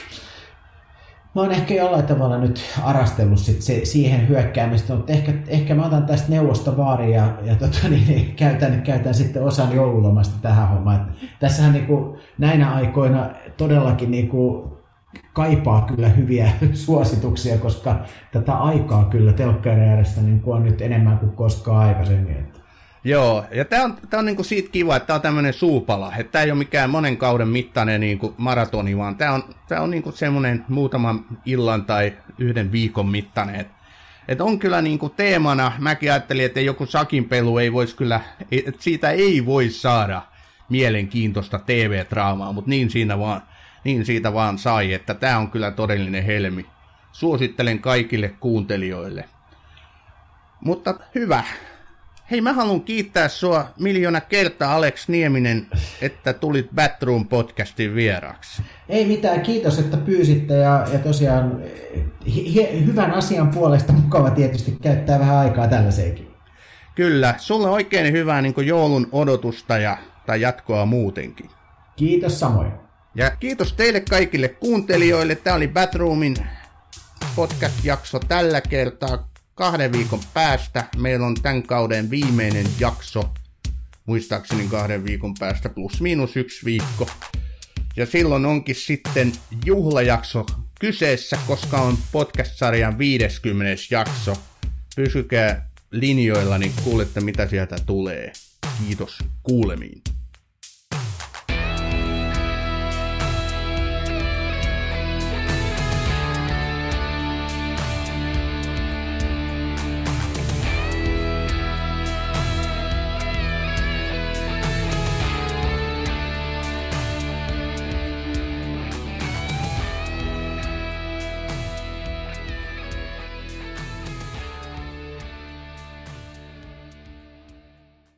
[1.35, 5.87] mä oon ehkä jollain tavalla nyt arastellut sit se, siihen hyökkäämistä, mutta ehkä, ehkä mä
[5.87, 11.01] otan tästä neuvostovaaria ja, ja tota, niin, käytän, käytän sitten osan joululomasta tähän hommaan.
[11.23, 14.75] Et tässähän niin kuin, näinä aikoina todellakin niin kuin,
[15.33, 16.53] kaipaa kyllä hyviä
[16.87, 17.97] suosituksia, koska
[18.33, 22.37] tätä aikaa kyllä telkkarin niin on nyt enemmän kuin koskaan aikaisemmin.
[22.37, 22.61] Että
[23.07, 26.13] Joo, ja tämä on, tää on niinku siitä kiva, että tämä on tämmöinen suupala.
[26.33, 30.13] Tämä ei ole mikään monen kauden mittainen niinku maratoni, vaan tämä on, tää on niinku
[30.13, 33.55] semmoinen muutaman illan tai yhden viikon mittainen.
[33.55, 33.69] Et,
[34.29, 38.21] et on kyllä niinku teemana, mäkin ajattelin, että joku sakinpelu ei voisi kyllä,
[38.51, 40.23] että siitä ei voi saada
[40.69, 43.43] mielenkiintoista TV-draamaa, mutta niin, siinä vaan,
[43.85, 46.67] niin siitä vaan sai, että tämä on kyllä todellinen helmi.
[47.13, 49.25] Suosittelen kaikille kuuntelijoille.
[50.61, 51.45] Mutta hyvä,
[52.31, 55.67] Hei, mä haluan kiittää sua miljoona kertaa, Alex Nieminen,
[56.01, 58.63] että tulit Batroom podcastin vieraaksi.
[58.89, 61.63] Ei mitään, kiitos, että pyysitte ja, ja tosiaan
[62.27, 66.31] hi- hyvän asian puolesta mukava tietysti käyttää vähän aikaa tällaiseenkin.
[66.95, 71.51] Kyllä, sulle oikein hyvää niin joulun odotusta ja, tai jatkoa muutenkin.
[71.97, 72.73] Kiitos samoin.
[73.15, 75.35] Ja kiitos teille kaikille kuuntelijoille.
[75.35, 76.37] Tämä oli Batroomin
[77.37, 83.35] podcast-jakso tällä kertaa kahden viikon päästä meillä on tämän kauden viimeinen jakso,
[84.07, 87.07] muistaakseni kahden viikon päästä plus miinus yksi viikko.
[87.97, 89.33] Ja silloin onkin sitten
[89.65, 90.47] juhlajakso
[90.81, 93.83] kyseessä, koska on podcast-sarjan 50.
[93.91, 94.37] jakso.
[94.97, 98.33] Pysykää linjoilla, niin kuulette mitä sieltä tulee.
[98.79, 100.03] Kiitos kuulemiin.